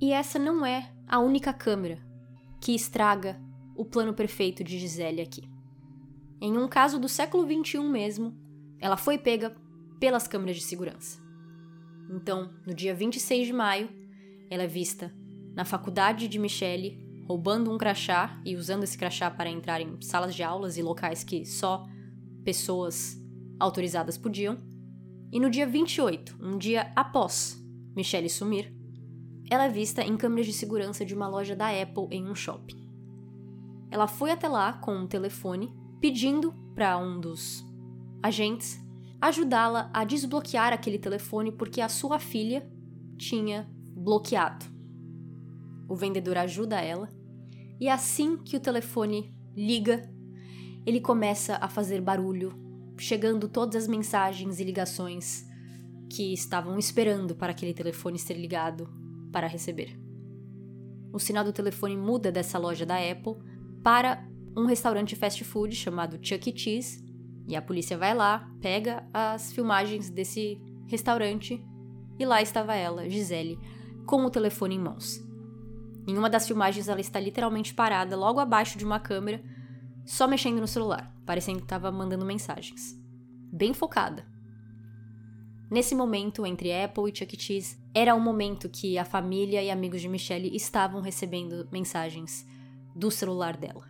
[0.00, 1.98] E essa não é a única câmera
[2.60, 3.40] que estraga
[3.80, 5.42] o plano perfeito de Gisele aqui.
[6.38, 8.36] Em um caso do século XXI mesmo,
[8.78, 9.56] ela foi pega
[9.98, 11.18] pelas câmeras de segurança.
[12.10, 13.88] Então, no dia 26 de maio,
[14.50, 15.10] ela é vista
[15.54, 20.34] na faculdade de Michelle roubando um crachá e usando esse crachá para entrar em salas
[20.34, 21.86] de aulas e locais que só
[22.44, 23.16] pessoas
[23.58, 24.58] autorizadas podiam.
[25.32, 27.58] E no dia 28, um dia após
[27.96, 28.74] Michelle sumir,
[29.50, 32.79] ela é vista em câmeras de segurança de uma loja da Apple em um shopping.
[33.90, 37.64] Ela foi até lá com um telefone, pedindo para um dos
[38.22, 38.80] agentes
[39.20, 42.66] ajudá-la a desbloquear aquele telefone porque a sua filha
[43.18, 44.64] tinha bloqueado.
[45.88, 47.08] O vendedor ajuda ela
[47.78, 50.08] e assim que o telefone liga,
[50.86, 52.52] ele começa a fazer barulho,
[52.98, 55.46] chegando todas as mensagens e ligações
[56.08, 58.88] que estavam esperando para aquele telefone ser ligado
[59.30, 59.98] para receber.
[61.12, 63.36] O sinal do telefone muda dessa loja da Apple
[63.82, 66.58] para um restaurante fast food chamado Chuck E.
[66.58, 67.04] Cheese,
[67.46, 71.64] e a polícia vai lá, pega as filmagens desse restaurante
[72.18, 73.58] e lá estava ela, Gisele,
[74.06, 75.20] com o telefone em mãos.
[76.06, 79.42] Em uma das filmagens ela está literalmente parada logo abaixo de uma câmera
[80.04, 82.98] só mexendo no celular, parecendo que estava mandando mensagens.
[83.52, 84.26] Bem focada.
[85.70, 87.40] Nesse momento, entre Apple e Chuck E.
[87.40, 92.44] Cheese, era um momento que a família e amigos de Michelle estavam recebendo mensagens
[92.94, 93.88] do celular dela.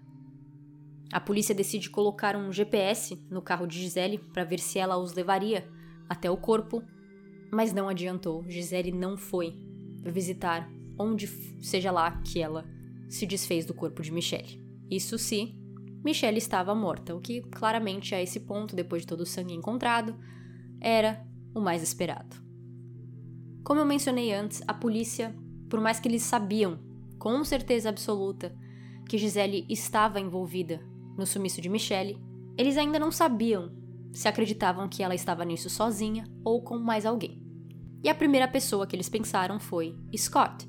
[1.12, 5.12] A polícia decide colocar um GPS no carro de Gisele para ver se ela os
[5.12, 5.68] levaria
[6.08, 6.82] até o corpo,
[7.50, 8.44] mas não adiantou.
[8.48, 9.56] Gisele não foi
[10.04, 11.26] visitar onde
[11.60, 12.64] seja lá que ela
[13.08, 14.62] se desfez do corpo de Michelle.
[14.88, 15.54] Isso se
[16.04, 20.16] Michelle estava morta, o que claramente a esse ponto, depois de todo o sangue encontrado,
[20.80, 22.36] era o mais esperado.
[23.64, 25.34] Como eu mencionei antes, a polícia,
[25.68, 26.78] por mais que eles sabiam
[27.18, 28.56] com certeza absoluta
[29.10, 30.80] que Gisele estava envolvida
[31.18, 32.16] no sumiço de Michelle,
[32.56, 33.72] eles ainda não sabiam
[34.12, 37.42] se acreditavam que ela estava nisso sozinha ou com mais alguém.
[38.04, 40.64] E a primeira pessoa que eles pensaram foi Scott,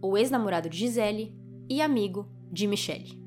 [0.00, 1.36] o ex-namorado de Gisele
[1.68, 3.22] e amigo de Michelle.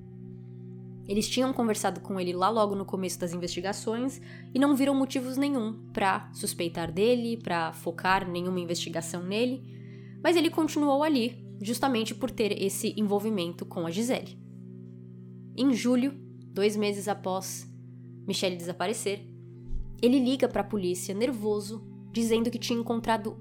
[1.08, 4.20] Eles tinham conversado com ele lá logo no começo das investigações
[4.56, 9.63] e não viram motivos nenhum para suspeitar dele, para focar nenhuma investigação nele,
[10.24, 14.46] mas ele continuou ali, justamente por ter esse envolvimento com a Gisele.
[15.58, 16.13] Em julho,
[16.54, 17.67] dois meses após
[18.28, 19.28] Michelle desaparecer,
[20.00, 23.36] ele liga para a polícia nervoso, dizendo que tinha encontrado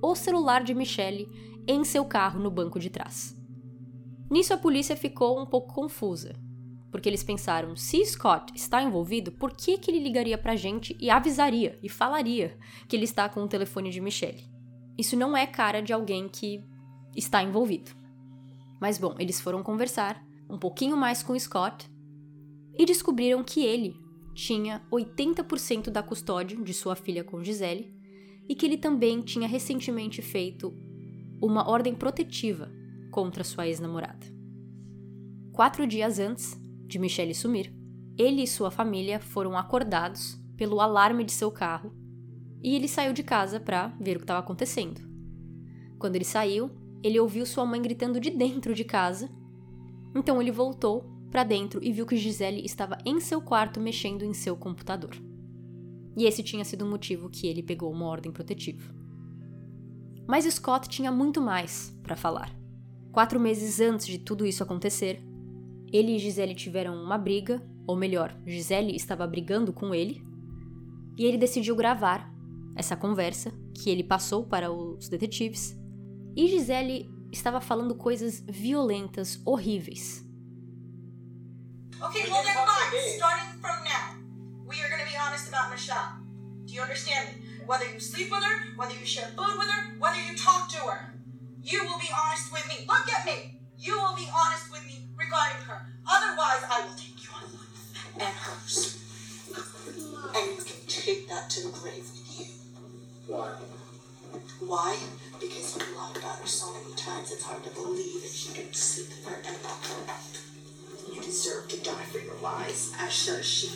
[0.00, 1.28] o celular de Michelle
[1.66, 3.36] em seu carro no banco de trás.
[4.30, 6.36] Nisso a polícia ficou um pouco confusa,
[6.92, 11.10] porque eles pensaram: se Scott está envolvido, por que, que ele ligaria pra gente e
[11.10, 14.44] avisaria e falaria que ele está com o telefone de Michelle?
[14.96, 16.62] Isso não é cara de alguém que
[17.16, 17.90] está envolvido.
[18.80, 21.90] Mas bom, eles foram conversar um pouquinho mais com Scott
[22.78, 23.96] e descobriram que ele
[24.34, 27.94] tinha 80% da custódia de sua filha com Gisele
[28.48, 30.72] e que ele também tinha recentemente feito
[31.40, 32.70] uma ordem protetiva
[33.10, 34.26] contra sua ex-namorada.
[35.52, 37.74] Quatro dias antes de Michelle sumir,
[38.18, 41.92] ele e sua família foram acordados pelo alarme de seu carro
[42.62, 45.00] e ele saiu de casa para ver o que estava acontecendo.
[45.98, 46.70] Quando ele saiu,
[47.02, 49.30] ele ouviu sua mãe gritando de dentro de casa.
[50.16, 54.32] Então ele voltou para dentro e viu que Gisele estava em seu quarto mexendo em
[54.32, 55.14] seu computador.
[56.16, 58.94] E esse tinha sido o motivo que ele pegou uma ordem protetiva.
[60.26, 62.50] Mas Scott tinha muito mais para falar.
[63.12, 65.22] Quatro meses antes de tudo isso acontecer,
[65.92, 70.24] ele e Gisele tiveram uma briga, ou melhor, Gisele estava brigando com ele,
[71.18, 72.32] e ele decidiu gravar
[72.74, 75.78] essa conversa que ele passou para os detetives.
[76.34, 80.24] E Gisele estava falando coisas violentas, horríveis.
[82.00, 83.16] Okay, well then fine.
[83.16, 84.16] Starting from now,
[84.66, 86.18] we are going to be honest about Michelle.
[86.64, 87.42] Do you understand me?
[87.66, 90.78] Whether you sleep with her, whether you share food with her, whether you talk to
[90.78, 91.14] her,
[91.62, 92.84] you will be honest with me.
[92.86, 93.60] Look at me.
[93.78, 95.86] You will be honest with me regarding her.
[96.08, 99.02] Otherwise, I will take your life and hers.
[100.34, 102.46] And you can take that to the grave with you.
[103.26, 103.50] Why?
[104.60, 104.96] Why?
[105.40, 108.72] Because you lied about her so many times, it's hard to believe that you can
[108.72, 111.12] sleep with her and not her.
[111.12, 113.68] You deserve to die for your lies, as does she,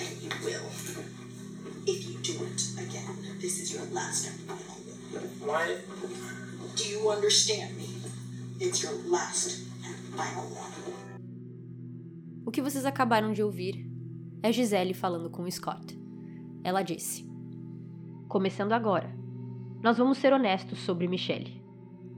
[0.00, 0.66] and you will.
[1.86, 4.74] If you do it again, this is your last and final.
[5.44, 5.76] Why?
[6.74, 7.90] Do you understand me?
[8.58, 10.72] It's your last and final one.
[12.44, 13.86] O que vocês acabaram de ouvir
[14.42, 15.96] é Gisele falando com Scott.
[16.64, 17.24] Ela disse:
[18.28, 19.23] Começando agora,
[19.84, 21.60] nós vamos ser honestos sobre Michelle.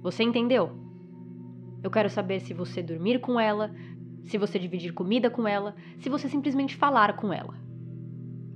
[0.00, 0.70] Você entendeu?
[1.82, 3.74] Eu quero saber se você dormir com ela,
[4.22, 7.58] se você dividir comida com ela, se você simplesmente falar com ela.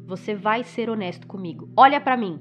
[0.06, 1.68] Você vai ser honesto comigo.
[1.76, 2.38] Olha para mim.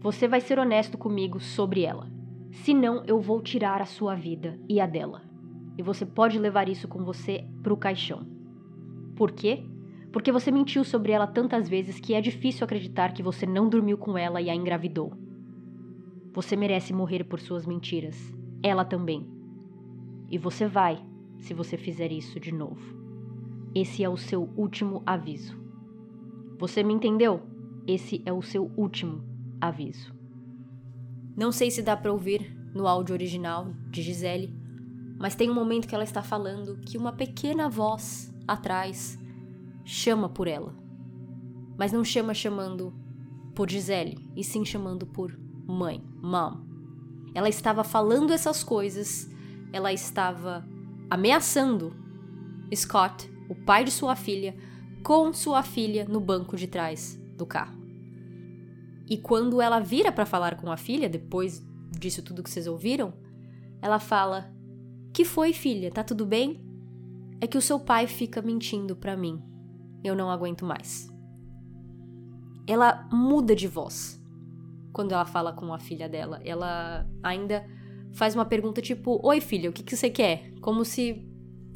[0.00, 2.10] Você vai ser honesto comigo sobre ela.
[2.50, 5.22] Senão eu vou tirar a sua vida e a dela.
[5.78, 8.26] E você pode levar isso com você pro caixão.
[9.14, 9.62] Por quê?
[10.10, 13.96] Porque você mentiu sobre ela tantas vezes que é difícil acreditar que você não dormiu
[13.96, 15.21] com ela e a engravidou.
[16.32, 18.16] Você merece morrer por suas mentiras.
[18.62, 19.26] Ela também.
[20.30, 20.98] E você vai,
[21.38, 22.80] se você fizer isso de novo.
[23.74, 25.60] Esse é o seu último aviso.
[26.58, 27.42] Você me entendeu?
[27.86, 29.22] Esse é o seu último
[29.60, 30.14] aviso.
[31.36, 34.54] Não sei se dá para ouvir no áudio original de Gisele,
[35.18, 39.18] mas tem um momento que ela está falando que uma pequena voz atrás
[39.84, 40.74] chama por ela.
[41.76, 42.92] Mas não chama chamando
[43.54, 46.58] por Gisele, e sim chamando por mãe, mom.
[47.34, 49.30] Ela estava falando essas coisas,
[49.72, 50.66] ela estava
[51.08, 51.94] ameaçando
[52.74, 54.56] Scott, o pai de sua filha,
[55.02, 57.82] com sua filha no banco de trás do carro.
[59.08, 63.12] E quando ela vira para falar com a filha, depois disso tudo que vocês ouviram,
[63.80, 64.50] ela fala:
[65.12, 65.90] "Que foi, filha?
[65.90, 66.64] Tá tudo bem?
[67.40, 69.42] É que o seu pai fica mentindo para mim.
[70.04, 71.10] Eu não aguento mais."
[72.66, 74.21] Ela muda de voz
[74.92, 76.40] quando ela fala com a filha dela.
[76.44, 77.66] Ela ainda
[78.12, 81.26] faz uma pergunta tipo: "Oi, filha, o que que você quer?" Como se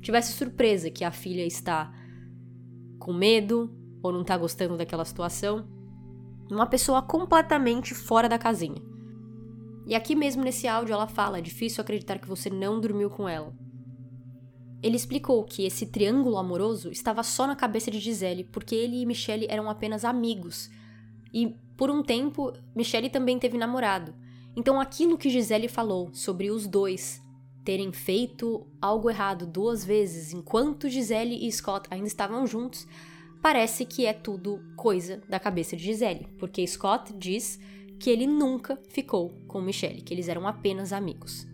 [0.00, 1.92] tivesse surpresa que a filha está
[2.98, 5.66] com medo ou não tá gostando daquela situação.
[6.50, 8.80] Uma pessoa completamente fora da casinha.
[9.86, 13.28] E aqui mesmo nesse áudio ela fala: é difícil acreditar que você não dormiu com
[13.28, 13.54] ela.
[14.82, 19.06] Ele explicou que esse triângulo amoroso estava só na cabeça de Gisele, porque ele e
[19.06, 20.70] Michelle eram apenas amigos.
[21.32, 24.14] E por um tempo, Michelle também teve namorado.
[24.56, 27.22] Então aquilo que Gisele falou sobre os dois
[27.64, 32.86] terem feito algo errado duas vezes enquanto Gisele e Scott ainda estavam juntos,
[33.42, 37.60] parece que é tudo coisa da cabeça de Gisele, porque Scott diz
[37.98, 41.46] que ele nunca ficou com Michelle, que eles eram apenas amigos.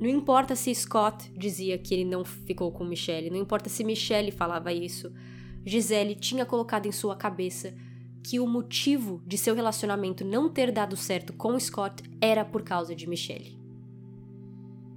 [0.00, 4.30] Não importa se Scott dizia que ele não ficou com Michelle, não importa se Michelle
[4.30, 5.12] falava isso,
[5.66, 7.74] Gisele tinha colocado em sua cabeça
[8.22, 12.94] que o motivo de seu relacionamento não ter dado certo com Scott era por causa
[12.94, 13.58] de Michelle.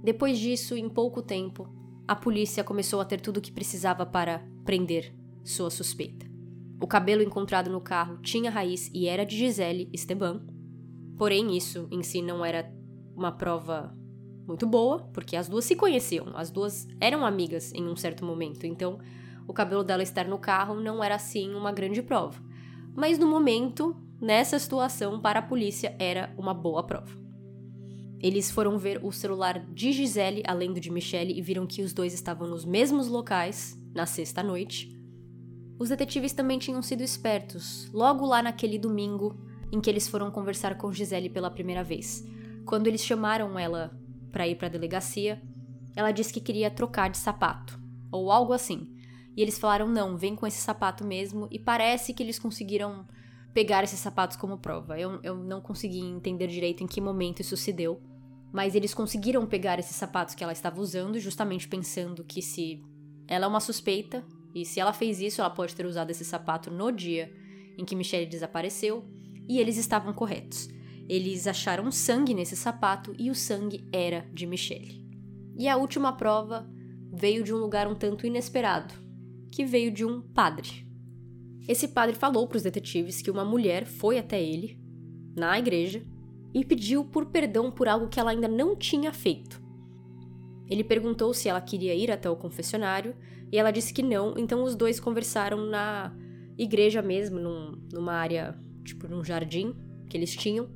[0.02, 1.68] Depois disso, em pouco tempo,
[2.06, 5.14] a polícia começou a ter tudo o que precisava para prender
[5.44, 6.26] sua suspeita.
[6.80, 10.44] O cabelo encontrado no carro tinha raiz e era de Gisele Esteban.
[11.16, 12.68] Porém, isso em si não era
[13.14, 13.96] uma prova
[14.46, 18.66] muito boa, porque as duas se conheciam, as duas eram amigas em um certo momento,
[18.66, 18.98] então
[19.46, 22.42] o cabelo dela estar no carro não era assim uma grande prova.
[22.94, 27.22] Mas no momento, nessa situação, para a polícia era uma boa prova.
[28.20, 31.92] Eles foram ver o celular de Gisele, além do de Michelle, e viram que os
[31.92, 34.96] dois estavam nos mesmos locais na sexta noite.
[35.78, 39.36] Os detetives também tinham sido espertos, logo lá naquele domingo
[39.72, 42.24] em que eles foram conversar com Gisele pela primeira vez.
[42.64, 43.90] Quando eles chamaram ela
[44.30, 45.42] para ir para a delegacia,
[45.96, 47.80] ela disse que queria trocar de sapato,
[48.10, 48.91] ou algo assim.
[49.36, 53.06] E eles falaram: não, vem com esse sapato mesmo, e parece que eles conseguiram
[53.52, 54.98] pegar esses sapatos como prova.
[54.98, 58.00] Eu, eu não consegui entender direito em que momento isso se deu,
[58.52, 62.82] mas eles conseguiram pegar esses sapatos que ela estava usando, justamente pensando que se
[63.26, 64.24] ela é uma suspeita,
[64.54, 67.32] e se ela fez isso, ela pode ter usado esse sapato no dia
[67.78, 69.04] em que Michelle desapareceu,
[69.48, 70.68] e eles estavam corretos.
[71.08, 75.02] Eles acharam sangue nesse sapato e o sangue era de Michelle.
[75.58, 76.68] E a última prova
[77.12, 78.94] veio de um lugar um tanto inesperado,
[79.52, 80.86] que veio de um padre.
[81.68, 84.80] Esse padre falou para os detetives que uma mulher foi até ele,
[85.36, 86.02] na igreja,
[86.54, 89.62] e pediu por perdão por algo que ela ainda não tinha feito.
[90.68, 93.14] Ele perguntou se ela queria ir até o confessionário
[93.52, 96.16] e ela disse que não, então os dois conversaram na
[96.56, 99.74] igreja mesmo, num, numa área, tipo num jardim
[100.08, 100.68] que eles tinham.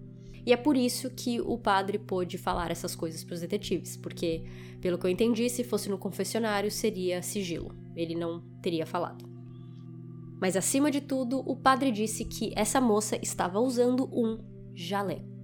[0.44, 4.44] E é por isso que o padre pôde falar essas coisas para os detetives, porque,
[4.80, 7.85] pelo que eu entendi, se fosse no confessionário seria sigilo.
[7.96, 9.24] Ele não teria falado.
[10.40, 14.38] Mas acima de tudo, o padre disse que essa moça estava usando um
[14.74, 15.34] jaleco.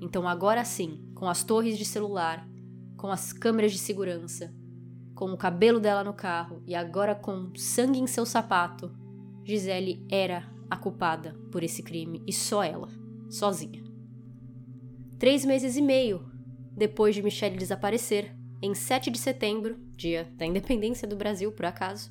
[0.00, 2.48] Então agora sim, com as torres de celular,
[2.96, 4.54] com as câmeras de segurança,
[5.14, 8.90] com o cabelo dela no carro e agora com sangue em seu sapato,
[9.44, 12.88] Gisele era a culpada por esse crime e só ela,
[13.30, 13.84] sozinha.
[15.18, 16.30] Três meses e meio
[16.76, 22.10] depois de Michelle desaparecer, em 7 de setembro, dia da independência do Brasil, por acaso,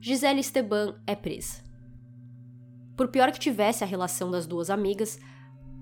[0.00, 1.62] Gisele Esteban é presa.
[2.96, 5.18] Por pior que tivesse a relação das duas amigas,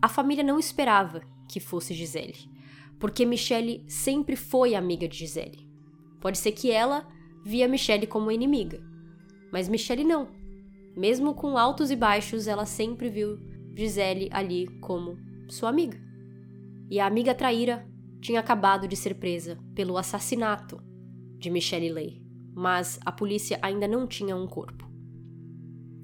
[0.01, 2.51] a família não esperava que fosse Gisele,
[2.99, 5.69] porque Michelle sempre foi amiga de Gisele.
[6.21, 7.07] Pode ser que ela
[7.45, 8.83] via Michelle como inimiga,
[9.53, 10.29] mas Michelle não.
[10.97, 13.39] Mesmo com altos e baixos, ela sempre viu
[13.77, 15.17] Gisele ali como
[15.49, 16.01] sua amiga.
[16.91, 17.87] E a amiga traíra
[18.21, 20.81] tinha acabado de ser presa pelo assassinato
[21.39, 22.23] de Michelle Lay,
[22.55, 24.89] mas a polícia ainda não tinha um corpo.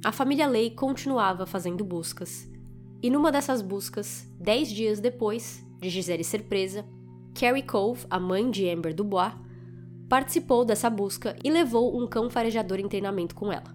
[0.04, 2.48] A família Lay continuava fazendo buscas
[3.02, 6.84] e numa dessas buscas, dez dias depois de Gisele ser presa,
[7.38, 9.34] Carrie Cove, a mãe de Amber Dubois,
[10.08, 13.74] participou dessa busca e levou um cão farejador em treinamento com ela.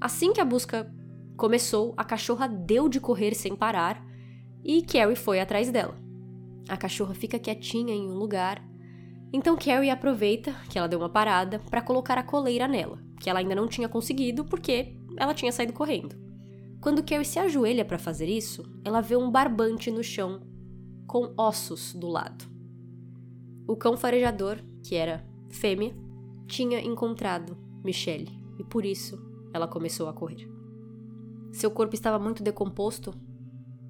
[0.00, 0.92] Assim que a busca
[1.36, 4.04] começou, a cachorra deu de correr sem parar
[4.64, 6.01] e Carrie foi atrás dela.
[6.68, 8.62] A cachorra fica quietinha em um lugar,
[9.32, 13.38] então Carrie aproveita que ela deu uma parada para colocar a coleira nela, que ela
[13.38, 16.16] ainda não tinha conseguido porque ela tinha saído correndo.
[16.80, 20.42] Quando Carrie se ajoelha para fazer isso, ela vê um barbante no chão
[21.06, 22.44] com ossos do lado.
[23.68, 25.94] O cão farejador, que era fêmea,
[26.46, 29.18] tinha encontrado Michelle e por isso
[29.54, 30.48] ela começou a correr.
[31.52, 33.14] Seu corpo estava muito decomposto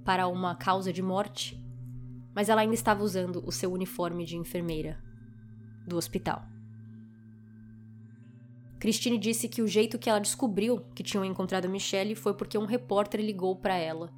[0.04, 1.61] para uma causa de morte,
[2.34, 4.98] mas ela ainda estava usando o seu uniforme de enfermeira
[5.86, 6.44] do hospital.
[8.78, 12.64] Christine disse que o jeito que ela descobriu que tinham encontrado Michelle foi porque um
[12.64, 14.12] repórter ligou para ela.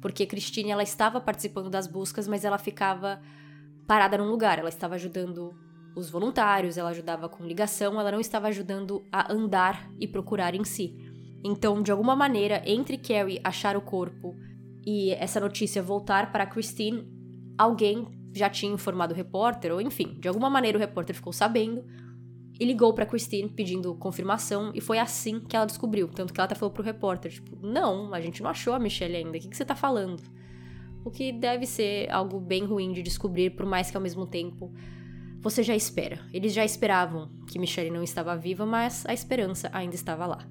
[0.00, 3.20] Porque Christine ela estava participando das buscas, mas ela ficava
[3.86, 5.54] parada num lugar, ela estava ajudando
[5.94, 10.64] os voluntários, ela ajudava com ligação, ela não estava ajudando a andar e procurar em
[10.64, 10.96] si.
[11.44, 14.34] Então, de alguma maneira, entre Carrie achar o corpo
[14.84, 17.19] e essa notícia voltar para Christine,
[17.62, 21.84] alguém já tinha informado o repórter, ou enfim, de alguma maneira o repórter ficou sabendo,
[22.58, 26.44] e ligou para Christine pedindo confirmação e foi assim que ela descobriu, tanto que ela
[26.44, 29.48] até falou pro repórter, tipo, não, a gente não achou a Michelle ainda, o que,
[29.48, 30.22] que você tá falando?
[31.04, 34.72] O que deve ser algo bem ruim de descobrir, por mais que ao mesmo tempo
[35.40, 36.20] você já espera.
[36.32, 40.46] Eles já esperavam que Michelle não estava viva, mas a esperança ainda estava lá.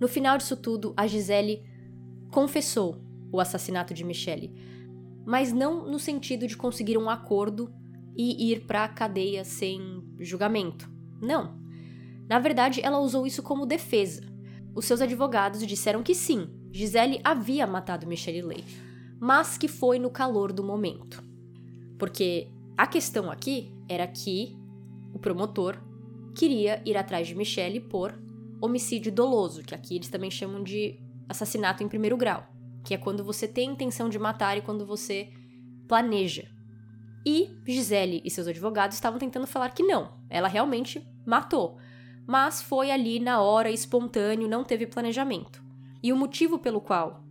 [0.00, 1.64] No final disso tudo, a Gisele
[2.30, 3.02] confessou
[3.32, 4.54] o assassinato de Michelle,
[5.26, 7.72] mas não no sentido de conseguir um acordo
[8.16, 10.88] e ir para a cadeia sem julgamento.
[11.20, 11.58] Não.
[12.28, 14.22] Na verdade, ela usou isso como defesa.
[14.74, 18.64] Os seus advogados disseram que sim, Gisele havia matado Michelle Lay,
[19.20, 21.22] mas que foi no calor do momento.
[21.98, 24.56] Porque a questão aqui era que
[25.12, 25.78] o promotor
[26.34, 28.20] queria ir atrás de Michelle por
[28.60, 30.98] homicídio doloso, que aqui eles também chamam de
[31.28, 32.46] assassinato em primeiro grau,
[32.84, 35.32] que é quando você tem intenção de matar e quando você
[35.88, 36.48] planeja.
[37.26, 41.78] E Gisele e seus advogados estavam tentando falar que não, ela realmente matou,
[42.26, 45.62] mas foi ali na hora, espontâneo, não teve planejamento.
[46.02, 47.24] E o motivo pelo qual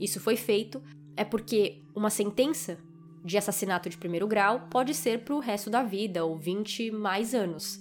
[0.00, 0.82] isso foi feito
[1.16, 2.78] é porque uma sentença
[3.24, 7.34] de assassinato de primeiro grau pode ser para o resto da vida, ou 20 mais
[7.34, 7.80] anos.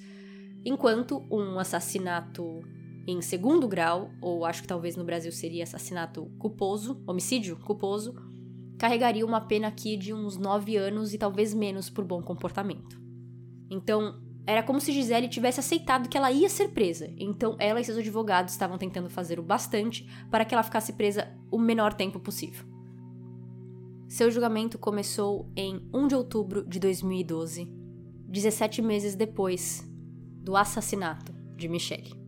[0.65, 2.61] Enquanto um assassinato
[3.06, 8.16] em segundo grau, ou acho que talvez no Brasil seria assassinato culposo, homicídio culposo,
[8.78, 13.01] carregaria uma pena aqui de uns 9 anos e talvez menos por bom comportamento.
[13.70, 17.86] Então, era como se Gisele tivesse aceitado que ela ia ser presa, então ela e
[17.86, 22.20] seus advogados estavam tentando fazer o bastante para que ela ficasse presa o menor tempo
[22.20, 22.66] possível.
[24.08, 27.68] Seu julgamento começou em 1 de outubro de 2012,
[28.28, 29.84] 17 meses depois
[30.41, 32.22] do assassinato de Michelle.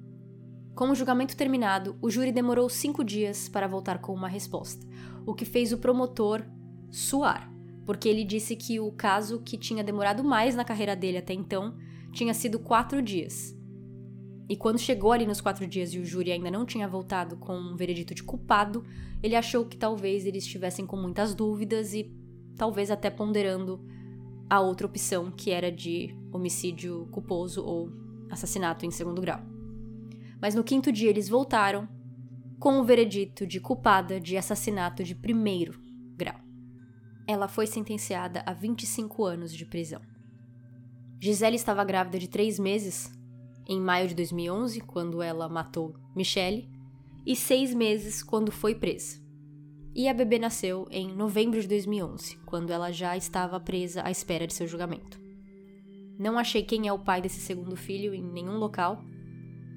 [0.75, 4.85] Com o julgamento terminado, o júri demorou cinco dias para voltar com uma resposta,
[5.25, 6.43] o que fez o promotor
[6.91, 7.49] suar,
[7.85, 11.77] porque ele disse que o caso que tinha demorado mais na carreira dele até então
[12.11, 13.57] tinha sido quatro dias.
[14.49, 17.57] E quando chegou ali nos quatro dias e o júri ainda não tinha voltado com
[17.57, 18.83] um veredito de culpado,
[19.23, 22.13] ele achou que talvez eles estivessem com muitas dúvidas e
[22.57, 23.79] talvez até ponderando
[24.49, 27.89] a outra opção, que era de homicídio culposo ou
[28.29, 29.54] assassinato em segundo grau.
[30.45, 31.89] Mas no quinto dia eles voltaram
[32.59, 35.81] com o veredito de culpada de assassinato de primeiro
[36.15, 36.39] grau.
[37.27, 40.03] Ela foi sentenciada a 25 anos de prisão.
[41.19, 43.11] Gisele estava grávida de três meses
[43.67, 46.69] em maio de 2011, quando ela matou Michelle,
[47.25, 49.19] e seis meses quando foi presa.
[49.95, 54.45] E a bebê nasceu em novembro de 2011, quando ela já estava presa à espera
[54.45, 55.19] de seu julgamento.
[56.19, 59.03] Não achei quem é o pai desse segundo filho em nenhum local,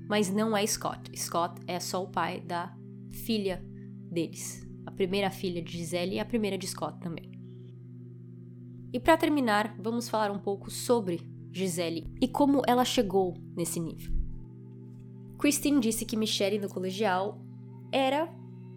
[0.09, 1.11] mas não é Scott.
[1.16, 2.74] Scott é só o pai da
[3.11, 3.62] filha
[4.11, 7.30] deles, a primeira filha de Gisele e a primeira de Scott também.
[8.92, 11.20] E para terminar, vamos falar um pouco sobre
[11.52, 14.16] Gisele e como ela chegou nesse nível.
[15.38, 17.38] Christine disse que Michelle no colegial
[17.92, 18.28] era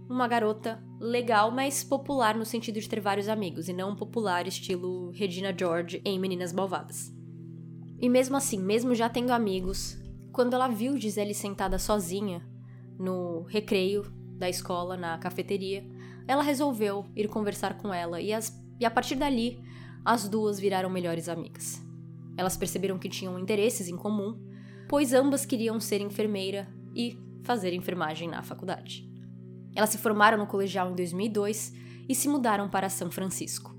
[0.10, 5.10] uma garota legal, mas popular no sentido de ter vários amigos, e não popular estilo
[5.12, 7.12] Regina George em Meninas Malvadas.
[8.00, 10.01] E mesmo assim, mesmo já tendo amigos,
[10.32, 12.42] quando ela viu Gisele sentada sozinha
[12.98, 14.04] no recreio
[14.38, 15.86] da escola, na cafeteria,
[16.28, 19.62] ela resolveu ir conversar com ela e, as, e a partir dali
[20.06, 21.82] as duas viraram melhores amigas.
[22.38, 24.40] Elas perceberam que tinham interesses em comum,
[24.88, 29.08] pois ambas queriam ser enfermeira e fazer enfermagem na faculdade.
[29.76, 31.74] Elas se formaram no colegial em 2002
[32.08, 33.76] e se mudaram para São Francisco.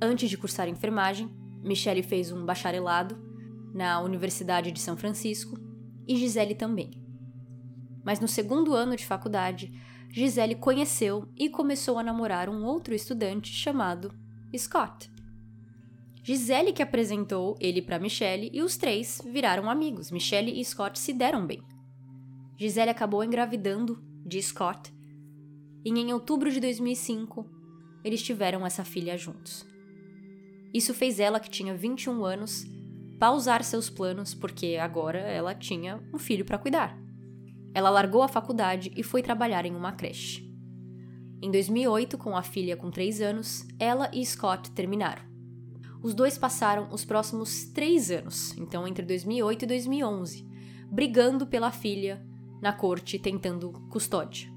[0.00, 1.30] Antes de cursar enfermagem,
[1.62, 3.33] Michelle fez um bacharelado
[3.74, 5.58] na Universidade de São Francisco
[6.06, 6.92] e Gisele também.
[8.04, 9.72] Mas no segundo ano de faculdade,
[10.10, 14.14] Gisele conheceu e começou a namorar um outro estudante chamado
[14.56, 15.10] Scott.
[16.22, 20.10] Gisele que apresentou ele para Michelle e os três viraram amigos.
[20.10, 21.62] Michelle e Scott se deram bem.
[22.56, 24.94] Gisele acabou engravidando de Scott
[25.84, 27.44] e em outubro de 2005
[28.04, 29.66] eles tiveram essa filha juntos.
[30.72, 32.64] Isso fez ela, que tinha 21 anos,
[33.24, 36.94] pausar seus planos porque agora ela tinha um filho para cuidar.
[37.72, 40.46] Ela largou a faculdade e foi trabalhar em uma creche.
[41.40, 45.22] Em 2008, com a filha com 3 anos, ela e Scott terminaram
[46.02, 50.46] os dois passaram os próximos três anos, então entre 2008 e 2011,
[50.90, 52.22] brigando pela filha
[52.60, 54.52] na corte tentando custódia.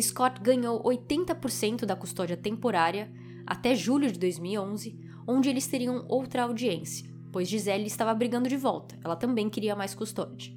[0.00, 3.12] Scott ganhou 80% da custódia temporária
[3.46, 4.98] até julho de 2011,
[5.28, 9.94] onde eles teriam outra audiência, pois Gisele estava brigando de volta, ela também queria mais
[9.94, 10.52] custódia.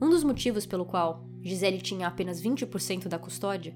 [0.00, 3.74] Um dos motivos pelo qual Gisele tinha apenas 20% da custódia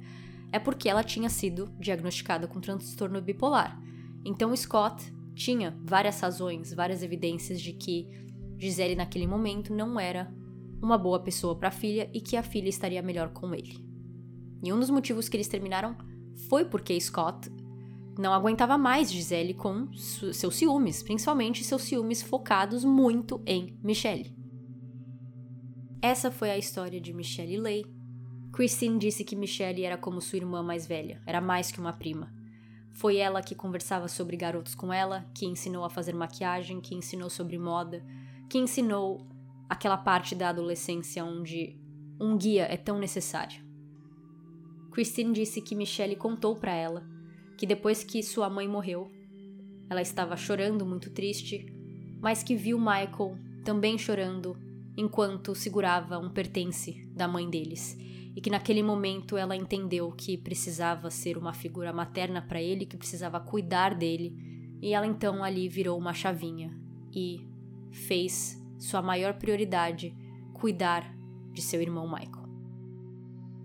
[0.53, 3.81] é porque ela tinha sido diagnosticada com transtorno bipolar.
[4.25, 8.09] Então Scott tinha várias razões, várias evidências de que
[8.59, 10.33] Gisele naquele momento não era
[10.83, 13.85] uma boa pessoa para a filha e que a filha estaria melhor com ele.
[14.65, 15.97] E um dos motivos que eles terminaram
[16.49, 17.51] foi porque Scott
[18.19, 24.35] não aguentava mais Gisele com seus ciúmes, principalmente seus ciúmes focados muito em Michelle.
[26.01, 27.85] Essa foi a história de Michelle Lay.
[28.53, 32.33] Christine disse que Michelle era como sua irmã mais velha, era mais que uma prima.
[32.93, 37.29] Foi ela que conversava sobre garotos com ela, que ensinou a fazer maquiagem, que ensinou
[37.29, 38.03] sobre moda,
[38.49, 39.27] que ensinou
[39.69, 41.79] aquela parte da adolescência onde
[42.19, 43.63] um guia é tão necessário.
[44.91, 47.16] Christine disse que Michelle contou para ela
[47.57, 49.11] que depois que sua mãe morreu,
[49.89, 51.67] ela estava chorando muito triste,
[52.21, 54.57] mas que viu Michael também chorando
[54.97, 57.97] enquanto segurava um pertence da mãe deles,
[58.35, 62.97] e que naquele momento ela entendeu que precisava ser uma figura materna para ele, que
[62.97, 64.37] precisava cuidar dele,
[64.81, 66.79] e ela então ali virou uma chavinha
[67.15, 67.47] e
[67.91, 70.15] fez sua maior prioridade
[70.53, 71.15] cuidar
[71.53, 72.47] de seu irmão Michael.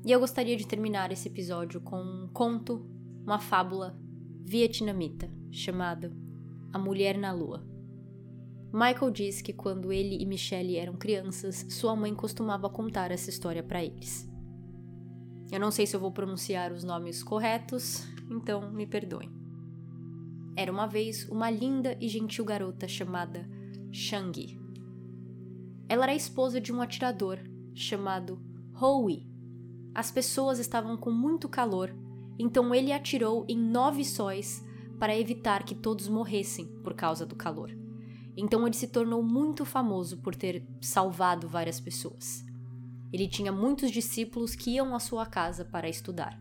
[0.05, 2.85] E eu gostaria de terminar esse episódio com um conto,
[3.23, 3.97] uma fábula
[4.43, 6.11] vietnamita chamado
[6.73, 7.65] A Mulher na Lua.
[8.73, 13.61] Michael diz que quando ele e Michelle eram crianças, sua mãe costumava contar essa história
[13.61, 14.29] para eles.
[15.51, 19.29] Eu não sei se eu vou pronunciar os nomes corretos, então me perdoem.
[20.55, 23.45] Era uma vez uma linda e gentil garota chamada
[23.91, 24.57] Shangyi.
[25.89, 27.39] Ela era esposa de um atirador
[27.73, 28.41] chamado
[28.73, 29.29] Howie.
[29.93, 31.93] As pessoas estavam com muito calor,
[32.41, 34.65] então ele atirou em nove sóis
[34.99, 37.71] para evitar que todos morressem por causa do calor.
[38.35, 42.43] Então ele se tornou muito famoso por ter salvado várias pessoas.
[43.11, 46.39] Ele tinha muitos discípulos que iam à sua casa para estudar.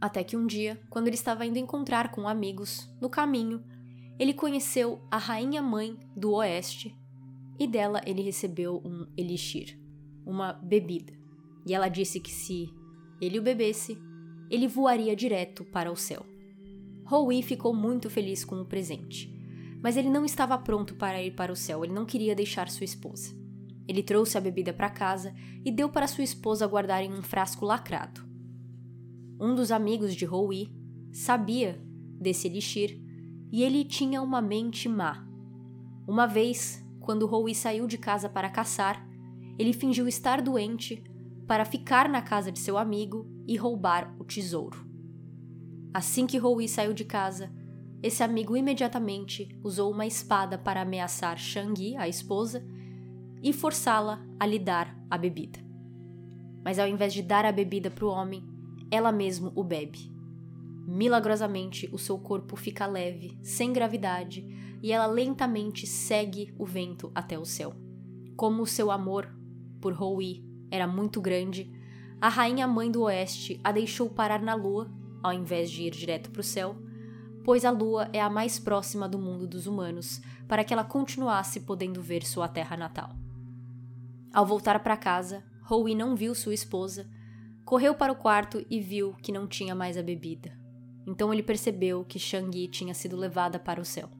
[0.00, 3.64] Até que um dia, quando ele estava indo encontrar com amigos, no caminho,
[4.18, 6.96] ele conheceu a rainha mãe do Oeste
[7.58, 9.78] e dela ele recebeu um elixir,
[10.24, 11.12] uma bebida.
[11.66, 12.72] E ela disse que se
[13.20, 13.98] ele o bebesse,
[14.50, 16.24] ele voaria direto para o céu.
[17.10, 19.38] Howie ficou muito feliz com o presente
[19.82, 22.84] mas ele não estava pronto para ir para o céu, ele não queria deixar sua
[22.84, 23.36] esposa.
[23.86, 25.34] Ele trouxe a bebida para casa
[25.64, 28.22] e deu para sua esposa guardar em um frasco lacrado.
[29.40, 30.70] Um dos amigos de Howie
[31.12, 31.80] sabia
[32.20, 33.00] desse elixir
[33.50, 35.26] e ele tinha uma mente má.
[36.06, 39.06] Uma vez, quando Howie saiu de casa para caçar,
[39.58, 41.02] ele fingiu estar doente
[41.48, 44.86] para ficar na casa de seu amigo e roubar o tesouro.
[45.94, 47.50] Assim que Howie saiu de casa,
[48.02, 52.62] esse amigo imediatamente usou uma espada para ameaçar Shang-Yi, a esposa,
[53.42, 55.58] e forçá-la a lhe dar a bebida.
[56.62, 58.46] Mas ao invés de dar a bebida para o homem,
[58.90, 60.12] ela mesmo o bebe.
[60.86, 64.46] Milagrosamente, o seu corpo fica leve, sem gravidade,
[64.82, 67.74] e ela lentamente segue o vento até o céu.
[68.36, 69.34] Como o seu amor
[69.80, 71.70] por Houi era muito grande,
[72.20, 74.90] a rainha mãe do oeste a deixou parar na lua,
[75.22, 76.76] ao invés de ir direto para o céu,
[77.44, 81.60] pois a lua é a mais próxima do mundo dos humanos, para que ela continuasse
[81.60, 83.16] podendo ver sua terra natal.
[84.32, 87.08] Ao voltar para casa, Howie não viu sua esposa,
[87.64, 90.58] correu para o quarto e viu que não tinha mais a bebida.
[91.06, 94.10] Então ele percebeu que Shang-Yi tinha sido levada para o céu.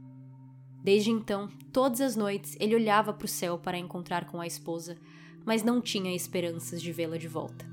[0.82, 4.96] Desde então, todas as noites ele olhava para o céu para encontrar com a esposa,
[5.48, 7.64] mas não tinha esperanças de vê-la de volta.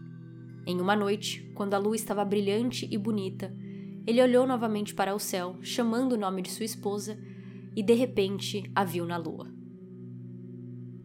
[0.65, 3.53] Em uma noite, quando a lua estava brilhante e bonita,
[4.07, 7.19] ele olhou novamente para o céu, chamando o nome de sua esposa,
[7.75, 9.53] e de repente a viu na lua.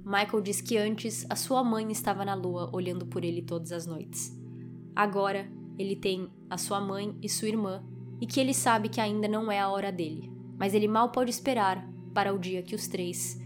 [0.04, 3.84] Michael diz que antes a sua mãe estava na lua olhando por ele todas as
[3.84, 4.32] noites.
[4.94, 7.84] Agora ele tem a sua mãe e sua irmã
[8.20, 11.32] e que ele sabe que ainda não é a hora dele, mas ele mal pode
[11.32, 13.40] esperar para o dia que os três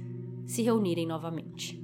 [0.44, 1.83] se reunirem novamente.